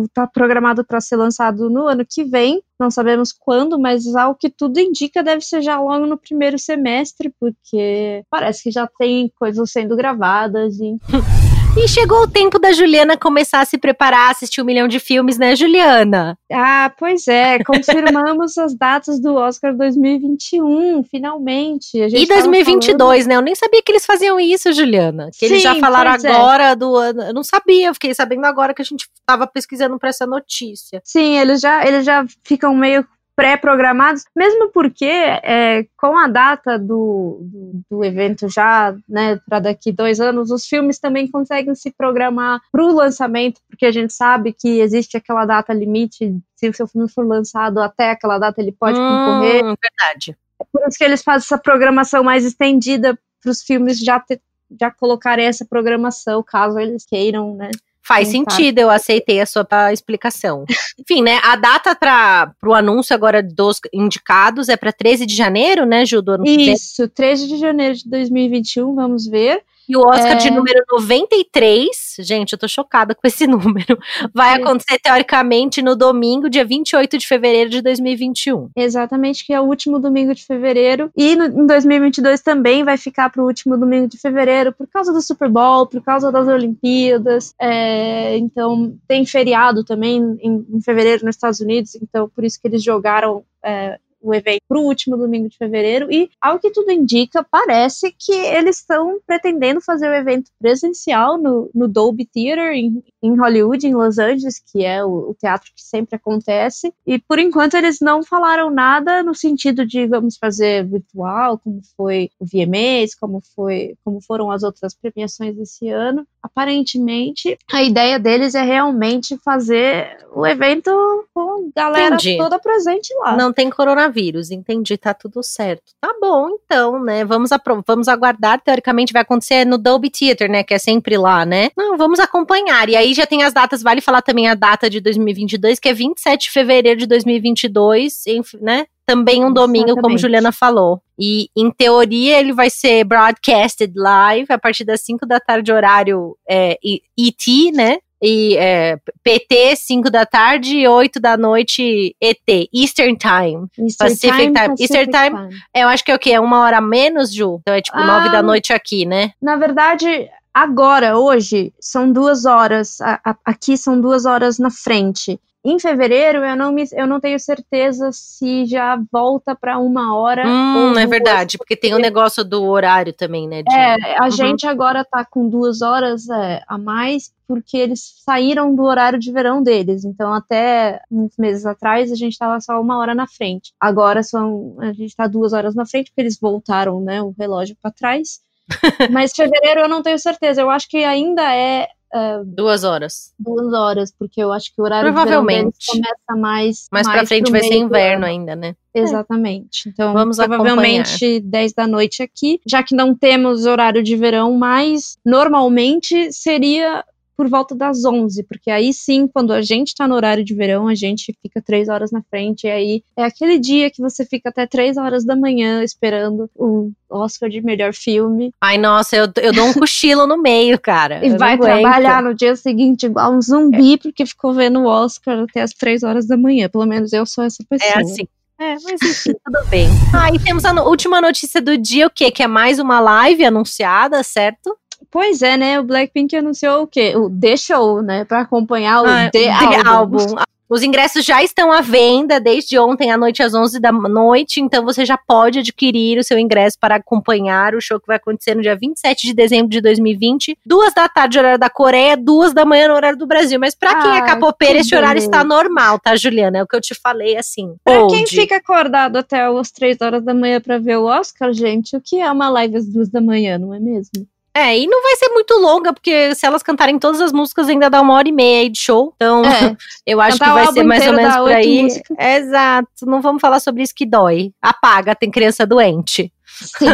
Está 0.03 0.27
programado 0.27 0.85
para 0.85 1.01
ser 1.01 1.15
lançado 1.15 1.69
no 1.69 1.87
ano 1.87 2.05
que 2.07 2.23
vem. 2.23 2.61
Não 2.79 2.89
sabemos 2.89 3.31
quando, 3.31 3.79
mas 3.79 4.05
ao 4.15 4.35
que 4.35 4.49
tudo 4.49 4.79
indica, 4.79 5.23
deve 5.23 5.41
ser 5.41 5.61
já 5.61 5.79
logo 5.79 6.05
no 6.05 6.17
primeiro 6.17 6.57
semestre, 6.57 7.33
porque 7.39 8.23
parece 8.29 8.63
que 8.63 8.71
já 8.71 8.87
tem 8.97 9.31
coisas 9.37 9.71
sendo 9.71 9.95
gravadas. 9.95 10.79
E... 10.79 10.97
E 11.77 11.87
chegou 11.87 12.23
o 12.23 12.27
tempo 12.27 12.57
da 12.57 12.71
Juliana 12.71 13.15
começar 13.15 13.61
a 13.61 13.65
se 13.65 13.77
preparar, 13.77 14.27
a 14.27 14.31
assistir 14.31 14.61
um 14.61 14.65
milhão 14.65 14.87
de 14.87 14.99
filmes, 14.99 15.37
né, 15.37 15.55
Juliana? 15.55 16.37
Ah, 16.51 16.91
pois 16.97 17.27
é. 17.27 17.63
Confirmamos 17.63 18.57
as 18.57 18.75
datas 18.75 19.19
do 19.21 19.35
Oscar 19.35 19.75
2021, 19.75 21.03
finalmente. 21.03 21.95
e 21.95 22.25
2022, 22.25 22.97
falando... 22.97 23.27
né? 23.27 23.35
Eu 23.35 23.41
nem 23.41 23.55
sabia 23.55 23.81
que 23.81 23.91
eles 23.91 24.05
faziam 24.05 24.39
isso, 24.39 24.73
Juliana. 24.73 25.29
Que 25.31 25.47
Sim, 25.47 25.53
eles 25.53 25.63
já 25.63 25.75
falaram 25.75 26.11
é. 26.11 26.15
agora 26.15 26.63
é. 26.71 26.75
do 26.75 26.95
ano. 26.95 27.21
Eu 27.21 27.33
não 27.33 27.43
sabia, 27.43 27.87
eu 27.87 27.93
fiquei 27.93 28.13
sabendo 28.13 28.45
agora 28.45 28.73
que 28.73 28.81
a 28.81 28.85
gente 28.85 29.07
estava 29.19 29.47
pesquisando 29.47 29.97
para 29.97 30.09
essa 30.09 30.25
notícia. 30.25 31.01
Sim, 31.05 31.37
eles 31.37 31.61
já, 31.61 31.85
eles 31.85 32.03
já 32.03 32.25
ficam 32.43 32.75
meio 32.75 33.05
pré-programados, 33.39 34.25
mesmo 34.35 34.69
porque 34.69 35.05
é, 35.05 35.85
com 35.95 36.17
a 36.17 36.27
data 36.27 36.77
do, 36.77 37.39
do, 37.41 37.81
do 37.89 38.03
evento 38.03 38.49
já, 38.49 38.93
né, 39.07 39.39
para 39.47 39.61
daqui 39.61 39.93
dois 39.93 40.19
anos, 40.19 40.51
os 40.51 40.65
filmes 40.65 40.99
também 40.99 41.25
conseguem 41.25 41.73
se 41.73 41.89
programar 41.89 42.59
para 42.69 42.83
o 42.83 42.93
lançamento, 42.93 43.61
porque 43.69 43.85
a 43.85 43.91
gente 43.91 44.11
sabe 44.11 44.51
que 44.51 44.81
existe 44.81 45.15
aquela 45.15 45.45
data 45.45 45.71
limite, 45.71 46.37
se 46.57 46.67
o 46.67 46.73
seu 46.73 46.85
filme 46.85 47.09
for 47.09 47.25
lançado 47.25 47.79
até 47.79 48.11
aquela 48.11 48.37
data, 48.37 48.59
ele 48.59 48.73
pode 48.73 48.99
hum, 48.99 49.07
concorrer. 49.07 49.61
Verdade. 49.63 50.37
É 50.61 50.65
por 50.69 50.85
isso 50.85 50.97
que 50.97 51.03
eles 51.05 51.23
fazem 51.23 51.45
essa 51.45 51.57
programação 51.57 52.21
mais 52.21 52.43
estendida 52.43 53.17
para 53.41 53.51
os 53.51 53.63
filmes 53.63 53.99
já, 53.99 54.19
ter, 54.19 54.41
já 54.77 54.91
colocarem 54.91 55.45
essa 55.45 55.63
programação, 55.63 56.43
caso 56.43 56.77
eles 56.77 57.05
queiram, 57.05 57.55
né? 57.55 57.71
Faz 58.09 58.29
Sim, 58.29 58.43
sentido, 58.43 58.77
tá. 58.77 58.81
eu 58.81 58.89
aceitei 58.89 59.39
a 59.39 59.45
sua 59.45 59.67
explicação. 59.93 60.65
Enfim, 60.99 61.21
né, 61.21 61.39
a 61.43 61.55
data 61.55 61.95
para 61.95 62.51
o 62.65 62.73
anúncio 62.73 63.15
agora 63.15 63.43
dos 63.43 63.79
indicados 63.93 64.67
é 64.67 64.75
para 64.75 64.91
13 64.91 65.27
de 65.27 65.35
janeiro, 65.35 65.85
né, 65.85 66.03
Ju, 66.07 66.19
do 66.19 66.31
ano 66.31 66.43
Isso, 66.47 67.07
13 67.07 67.47
de 67.47 67.57
janeiro 67.57 67.93
de 67.93 68.09
2021, 68.09 68.95
vamos 68.95 69.27
ver. 69.27 69.61
E 69.89 69.97
o 69.97 70.01
Oscar 70.01 70.33
é... 70.33 70.35
de 70.35 70.51
número 70.51 70.85
93, 70.91 72.17
gente, 72.19 72.53
eu 72.53 72.59
tô 72.59 72.67
chocada 72.67 73.15
com 73.15 73.27
esse 73.27 73.47
número, 73.49 73.97
vai 74.31 74.53
acontecer 74.53 74.99
teoricamente 74.99 75.81
no 75.81 75.95
domingo, 75.95 76.47
dia 76.47 76.63
28 76.63 77.17
de 77.17 77.27
fevereiro 77.27 77.71
de 77.71 77.81
2021. 77.81 78.69
Exatamente, 78.75 79.43
que 79.43 79.51
é 79.51 79.59
o 79.59 79.63
último 79.63 79.97
domingo 79.97 80.35
de 80.35 80.45
fevereiro. 80.45 81.09
E 81.17 81.35
no, 81.35 81.45
em 81.45 81.65
2022 81.65 82.39
também 82.41 82.83
vai 82.83 82.97
ficar 82.97 83.31
pro 83.31 83.45
último 83.45 83.75
domingo 83.75 84.07
de 84.07 84.19
fevereiro, 84.19 84.71
por 84.71 84.85
causa 84.85 85.11
do 85.11 85.21
Super 85.21 85.49
Bowl, 85.49 85.87
por 85.87 86.03
causa 86.03 86.31
das 86.31 86.47
Olimpíadas. 86.47 87.55
É, 87.59 88.37
então, 88.37 88.95
tem 89.07 89.25
feriado 89.25 89.83
também 89.83 90.37
em, 90.39 90.67
em, 90.71 90.81
fevereiro 90.81 91.25
nos 91.25 91.35
Estados 91.35 91.61
Unidos, 91.61 91.95
então 91.95 92.29
por 92.29 92.43
isso 92.43 92.61
que 92.61 92.67
eles 92.67 92.83
jogaram. 92.83 93.43
É, 93.63 93.97
o 94.21 94.33
evento 94.33 94.61
para 94.67 94.77
o 94.77 94.83
último 94.83 95.17
domingo 95.17 95.49
de 95.49 95.57
fevereiro 95.57 96.11
e, 96.11 96.29
ao 96.41 96.59
que 96.59 96.71
tudo 96.71 96.91
indica, 96.91 97.45
parece 97.49 98.13
que 98.17 98.33
eles 98.33 98.77
estão 98.77 99.19
pretendendo 99.25 99.81
fazer 99.81 100.09
o 100.09 100.13
evento 100.13 100.51
presencial 100.59 101.37
no, 101.37 101.69
no 101.73 101.87
Dolby 101.87 102.25
Theater 102.25 102.73
em, 102.73 103.03
em 103.21 103.35
Hollywood, 103.35 103.87
em 103.87 103.95
Los 103.95 104.17
Angeles, 104.17 104.59
que 104.59 104.83
é 104.83 105.03
o, 105.03 105.29
o, 105.29 105.35
teatro 105.39 105.71
que 105.75 105.81
sempre 105.81 106.15
acontece. 106.15 106.93
E, 107.05 107.17
por 107.19 107.39
enquanto, 107.39 107.75
eles 107.75 107.99
não 108.01 108.21
falaram 108.23 108.69
nada 108.69 109.23
no 109.23 109.33
sentido 109.33 109.85
de 109.85 110.05
vamos 110.07 110.37
fazer 110.37 110.85
virtual, 110.85 111.57
como 111.57 111.81
foi 111.95 112.29
o 112.39 112.45
VMAs, 112.45 113.15
como, 113.15 113.41
foi, 113.55 113.95
como 114.03 114.21
foram 114.21 114.51
as 114.51 114.63
outras 114.63 114.93
premiações 114.93 115.55
desse 115.55 115.89
ano. 115.89 116.27
Aparentemente, 116.43 117.57
a 117.71 117.83
ideia 117.83 118.19
deles 118.19 118.55
é 118.55 118.61
realmente 118.61 119.37
fazer 119.37 120.17
o 120.33 120.45
evento 120.45 120.91
com 121.33 121.71
galera 121.75 122.15
Entendi. 122.15 122.37
toda 122.37 122.59
presente 122.59 123.13
lá. 123.15 123.35
Não 123.35 123.53
tem 123.53 123.69
coronavírus 123.69 124.08
coronavírus. 124.09 124.51
Entendi, 124.51 124.97
tá 124.97 125.13
tudo 125.13 125.41
certo. 125.43 125.93
Tá 126.01 126.13
bom, 126.19 126.49
então, 126.49 127.01
né? 127.03 127.23
Vamos, 127.23 127.51
vamos 127.85 128.07
aguardar. 128.07 128.59
Teoricamente 128.61 129.13
vai 129.13 129.21
acontecer 129.21 129.65
no 129.65 129.77
Dolby 129.77 130.09
Theater, 130.09 130.49
né? 130.49 130.63
Que 130.63 130.73
é 130.73 130.79
sempre 130.79 131.17
lá, 131.17 131.45
né? 131.45 131.69
Não, 131.77 131.97
vamos 131.97 132.19
acompanhar. 132.19 132.89
E 132.89 132.95
aí 132.95 133.13
já 133.13 133.25
tem 133.25 133.43
as 133.43 133.53
datas, 133.53 133.81
vale 133.81 134.01
falar 134.01 134.21
também 134.21 134.47
a 134.47 134.55
data 134.55 134.89
de 134.89 134.99
2022, 134.99 135.79
que 135.79 135.89
é 135.89 135.93
27 135.93 136.43
de 136.43 136.51
fevereiro 136.51 136.99
de 136.99 137.05
2022, 137.05 138.23
né? 138.61 138.85
Também 139.05 139.43
um 139.43 139.51
domingo, 139.51 139.85
Exatamente. 139.87 140.03
como 140.03 140.17
Juliana 140.19 140.51
falou. 140.51 141.01
E, 141.17 141.49
em 141.57 141.71
teoria, 141.71 142.39
ele 142.39 142.53
vai 142.53 142.69
ser 142.69 143.03
broadcasted 143.03 143.91
live 143.95 144.45
a 144.51 144.59
partir 144.59 144.85
das 144.85 145.01
5 145.01 145.25
da 145.25 145.39
tarde, 145.39 145.71
horário 145.71 146.37
é, 146.47 146.77
ET, 146.83 147.73
né? 147.73 147.97
E 148.21 148.57
é, 148.57 148.97
PT 149.23 149.75
5 149.75 150.09
da 150.09 150.25
tarde 150.25 150.77
e 150.77 150.87
8 150.87 151.19
da 151.19 151.37
noite 151.37 152.15
ET, 152.21 152.69
Eastern 152.73 153.17
Time. 153.17 153.67
Eastern 153.77 154.09
Pacific 154.11 154.31
Time. 154.31 154.53
Time. 154.53 154.53
Pacific 154.53 154.81
Eastern 154.81 155.11
Time, 155.11 155.49
Time, 155.49 155.61
eu 155.75 155.87
acho 155.87 156.03
que 156.03 156.11
é 156.11 156.15
o 156.15 156.19
quê? 156.19 156.31
É 156.31 156.39
uma 156.39 156.61
hora 156.61 156.81
menos, 156.81 157.33
Ju? 157.33 157.59
Então 157.61 157.73
é 157.73 157.81
tipo 157.81 157.97
ah, 157.97 158.05
9 158.05 158.29
da 158.29 158.43
noite 158.43 158.73
aqui, 158.73 159.05
né? 159.05 159.31
Na 159.41 159.55
verdade, 159.55 160.29
agora, 160.53 161.17
hoje, 161.17 161.73
são 161.79 162.11
duas 162.11 162.45
horas. 162.45 162.99
A, 163.01 163.19
a, 163.23 163.35
aqui 163.45 163.77
são 163.77 163.99
duas 163.99 164.25
horas 164.25 164.59
na 164.59 164.69
frente. 164.69 165.39
Em 165.63 165.77
fevereiro, 165.77 166.39
eu 166.39 166.55
não, 166.55 166.71
me, 166.71 166.85
eu 166.93 167.05
não 167.05 167.19
tenho 167.19 167.37
certeza 167.37 168.11
se 168.13 168.65
já 168.65 168.97
volta 169.11 169.53
para 169.53 169.77
uma 169.77 170.15
hora. 170.15 170.47
Hum, 170.47 170.97
é 170.97 171.05
verdade, 171.05 171.57
porque 171.57 171.75
tem 171.75 171.93
o 171.93 171.97
um 171.97 171.99
negócio 171.99 172.45
do 172.45 172.63
horário 172.63 173.11
também, 173.11 173.45
né? 173.45 173.61
De... 173.61 173.73
É, 173.73 174.17
a 174.17 174.25
uhum. 174.25 174.31
gente 174.31 174.65
agora 174.65 175.03
tá 175.03 175.25
com 175.25 175.49
duas 175.49 175.81
horas 175.81 176.29
é, 176.29 176.63
a 176.65 176.77
mais, 176.77 177.33
porque 177.45 177.75
eles 177.75 178.21
saíram 178.23 178.73
do 178.73 178.83
horário 178.83 179.19
de 179.19 179.33
verão 179.33 179.61
deles. 179.61 180.05
Então, 180.05 180.33
até 180.33 181.01
uns 181.11 181.35
meses 181.37 181.65
atrás, 181.65 182.09
a 182.09 182.15
gente 182.15 182.33
estava 182.33 182.61
só 182.61 182.79
uma 182.79 182.97
hora 182.97 183.13
na 183.13 183.27
frente. 183.27 183.73
Agora 183.77 184.23
são, 184.23 184.77
a 184.79 184.93
gente 184.93 185.09
está 185.09 185.27
duas 185.27 185.51
horas 185.51 185.75
na 185.75 185.85
frente, 185.85 186.09
porque 186.09 186.21
eles 186.21 186.39
voltaram 186.39 187.01
né, 187.01 187.21
o 187.21 187.35
relógio 187.37 187.75
para 187.81 187.91
trás. 187.91 188.39
Mas 189.11 189.33
fevereiro 189.35 189.81
eu 189.81 189.89
não 189.89 190.01
tenho 190.01 190.19
certeza. 190.19 190.61
Eu 190.61 190.69
acho 190.69 190.87
que 190.87 191.03
ainda 191.03 191.53
é 191.53 191.89
Uh, 192.13 192.43
duas 192.43 192.83
horas. 192.83 193.33
Duas 193.37 193.71
horas, 193.71 194.11
porque 194.17 194.41
eu 194.41 194.51
acho 194.51 194.73
que 194.73 194.81
o 194.81 194.83
horário 194.83 195.13
provavelmente. 195.13 195.85
começa 195.87 196.41
mais. 196.41 196.87
Mais, 196.91 197.05
mais 197.05 197.07
pra 197.07 197.25
frente 197.25 197.51
vai 197.51 197.61
ser 197.61 197.75
inverno 197.75 198.25
ainda, 198.25 198.55
né? 198.55 198.75
Exatamente. 198.93 199.89
Então, 199.89 200.13
Vamos 200.13 200.37
provavelmente 200.37 201.25
acompanhar. 201.25 201.41
10 201.41 201.73
da 201.73 201.87
noite 201.87 202.23
aqui, 202.23 202.59
já 202.65 202.81
que 202.81 202.95
não 202.95 203.13
temos 203.13 203.65
horário 203.65 204.01
de 204.01 204.15
verão, 204.15 204.53
mas 204.53 205.17
normalmente 205.23 206.33
seria 206.33 207.03
por 207.39 207.47
volta 207.47 207.73
das 207.73 208.03
11, 208.03 208.43
porque 208.43 208.69
aí 208.69 208.91
sim, 208.91 209.25
quando 209.25 209.53
a 209.53 209.61
gente 209.61 209.95
tá 209.95 210.05
no 210.05 210.13
horário 210.13 210.43
de 210.43 210.53
verão, 210.53 210.89
a 210.89 210.93
gente 210.93 211.33
fica 211.41 211.61
três 211.61 211.87
horas 211.87 212.11
na 212.11 212.21
frente, 212.21 212.67
e 212.67 212.69
aí 212.69 213.03
é 213.15 213.23
aquele 213.23 213.57
dia 213.57 213.89
que 213.89 214.01
você 214.01 214.25
fica 214.25 214.49
até 214.49 214.67
três 214.67 214.97
horas 214.97 215.23
da 215.23 215.37
manhã 215.37 215.81
esperando 215.81 216.49
o 216.53 216.91
Oscar 217.09 217.49
de 217.49 217.61
melhor 217.61 217.93
filme. 217.93 218.51
Ai, 218.59 218.77
nossa, 218.77 219.15
eu, 219.15 219.31
eu 219.41 219.53
dou 219.53 219.67
um 219.67 219.73
cochilo 219.73 220.27
no 220.27 220.37
meio, 220.37 220.77
cara. 220.77 221.25
E 221.25 221.29
vai 221.37 221.57
trabalhar 221.57 222.21
no 222.21 222.33
dia 222.35 222.57
seguinte 222.57 223.05
igual 223.05 223.31
um 223.31 223.41
zumbi, 223.41 223.93
é. 223.93 223.97
porque 223.97 224.25
ficou 224.25 224.53
vendo 224.53 224.81
o 224.81 224.85
Oscar 224.85 225.39
até 225.39 225.61
as 225.61 225.71
três 225.71 226.03
horas 226.03 226.27
da 226.27 226.35
manhã. 226.35 226.67
Pelo 226.67 226.85
menos 226.85 227.13
eu 227.13 227.25
sou 227.25 227.45
essa 227.45 227.63
pessoa. 227.69 227.89
É 227.89 228.01
assim. 228.01 228.27
É, 228.59 228.75
mas 228.83 229.01
enfim, 229.01 229.31
tudo 229.45 229.65
bem. 229.69 229.87
Ah, 230.13 230.29
e 230.35 230.39
temos 230.39 230.65
a 230.65 230.73
última 230.83 231.21
notícia 231.21 231.61
do 231.61 231.77
dia, 231.77 232.07
o 232.07 232.09
quê? 232.09 232.29
Que 232.29 232.43
é 232.43 232.47
mais 232.47 232.79
uma 232.79 232.99
live 232.99 233.45
anunciada, 233.45 234.21
certo? 234.23 234.77
Pois 235.11 235.41
é, 235.41 235.57
né? 235.57 235.79
O 235.79 235.83
Blackpink 235.83 236.35
anunciou 236.35 236.83
o 236.83 236.87
quê? 236.87 237.15
O 237.15 237.29
The 237.29 237.57
Show, 237.57 238.01
né? 238.01 238.25
Pra 238.25 238.41
acompanhar 238.41 239.01
o 239.01 239.05
ah, 239.07 239.29
The, 239.31 239.43
The 239.43 239.49
Album. 239.87 240.19
Album. 240.19 240.35
Os 240.69 240.83
ingressos 240.83 241.25
já 241.25 241.43
estão 241.43 241.71
à 241.71 241.81
venda 241.81 242.39
desde 242.39 242.77
ontem 242.77 243.11
à 243.11 243.17
noite 243.17 243.41
às 243.41 243.55
11 243.55 243.79
da 243.79 243.91
noite, 243.91 244.61
então 244.61 244.85
você 244.85 245.03
já 245.03 245.17
pode 245.17 245.57
adquirir 245.57 246.19
o 246.19 246.23
seu 246.23 246.37
ingresso 246.37 246.77
para 246.79 246.97
acompanhar 246.97 247.73
o 247.73 247.81
show 247.81 247.99
que 247.99 248.05
vai 248.05 248.17
acontecer 248.17 248.53
no 248.53 248.61
dia 248.61 248.77
27 248.79 249.25
de 249.25 249.33
dezembro 249.33 249.67
de 249.67 249.81
2020, 249.81 250.59
duas 250.63 250.93
da 250.93 251.09
tarde, 251.09 251.39
horário 251.39 251.57
da 251.57 251.71
Coreia, 251.71 252.15
duas 252.15 252.53
da 252.53 252.65
manhã 252.65 252.87
no 252.87 252.93
horário 252.93 253.17
do 253.17 253.25
Brasil. 253.25 253.59
Mas 253.59 253.73
para 253.73 253.99
quem 253.99 254.11
é 254.11 254.21
capoeira, 254.21 254.77
esse 254.77 254.95
horário 254.95 255.17
está 255.17 255.43
normal, 255.43 255.97
tá, 255.97 256.15
Juliana? 256.15 256.59
É 256.59 256.63
o 256.63 256.67
que 256.67 256.75
eu 256.75 256.81
te 256.81 256.93
falei, 256.93 257.35
assim. 257.35 257.75
Pra 257.83 258.05
quem 258.05 258.27
fica 258.27 258.57
acordado 258.57 259.17
até 259.17 259.41
as 259.47 259.71
três 259.71 259.99
horas 259.99 260.23
da 260.23 260.35
manhã 260.35 260.61
para 260.61 260.77
ver 260.77 260.97
o 260.97 261.05
Oscar, 261.05 261.51
gente, 261.51 261.97
o 261.97 262.01
que 262.01 262.19
é 262.19 262.31
uma 262.31 262.47
live 262.47 262.77
às 262.77 262.85
duas 262.85 263.09
da 263.09 263.19
manhã, 263.19 263.57
não 263.57 263.73
é 263.73 263.79
mesmo? 263.79 264.27
É, 264.59 264.77
e 264.77 264.87
não 264.87 265.01
vai 265.01 265.15
ser 265.15 265.29
muito 265.29 265.53
longa, 265.57 265.93
porque 265.93 266.35
se 266.35 266.45
elas 266.45 266.61
cantarem 266.61 266.99
todas 266.99 267.21
as 267.21 267.31
músicas, 267.31 267.69
ainda 267.69 267.89
dá 267.89 268.01
uma 268.01 268.13
hora 268.13 268.27
e 268.27 268.31
meia 268.31 268.61
aí 268.61 268.69
de 268.69 268.79
show. 268.79 269.13
Então, 269.15 269.41
é, 269.45 269.75
eu 270.05 270.19
acho 270.19 270.37
que 270.37 270.49
vai 270.49 270.67
ser 270.73 270.83
mais 270.83 271.07
ou 271.07 271.13
menos 271.13 271.35
por 271.37 271.51
aí. 271.51 271.87
Exato. 272.19 273.05
Não 273.05 273.21
vamos 273.21 273.39
falar 273.39 273.61
sobre 273.61 273.83
isso 273.83 273.93
que 273.95 274.05
dói. 274.05 274.51
Apaga, 274.61 275.15
tem 275.15 275.31
criança 275.31 275.65
doente. 275.65 276.31
Sim. 276.65 276.85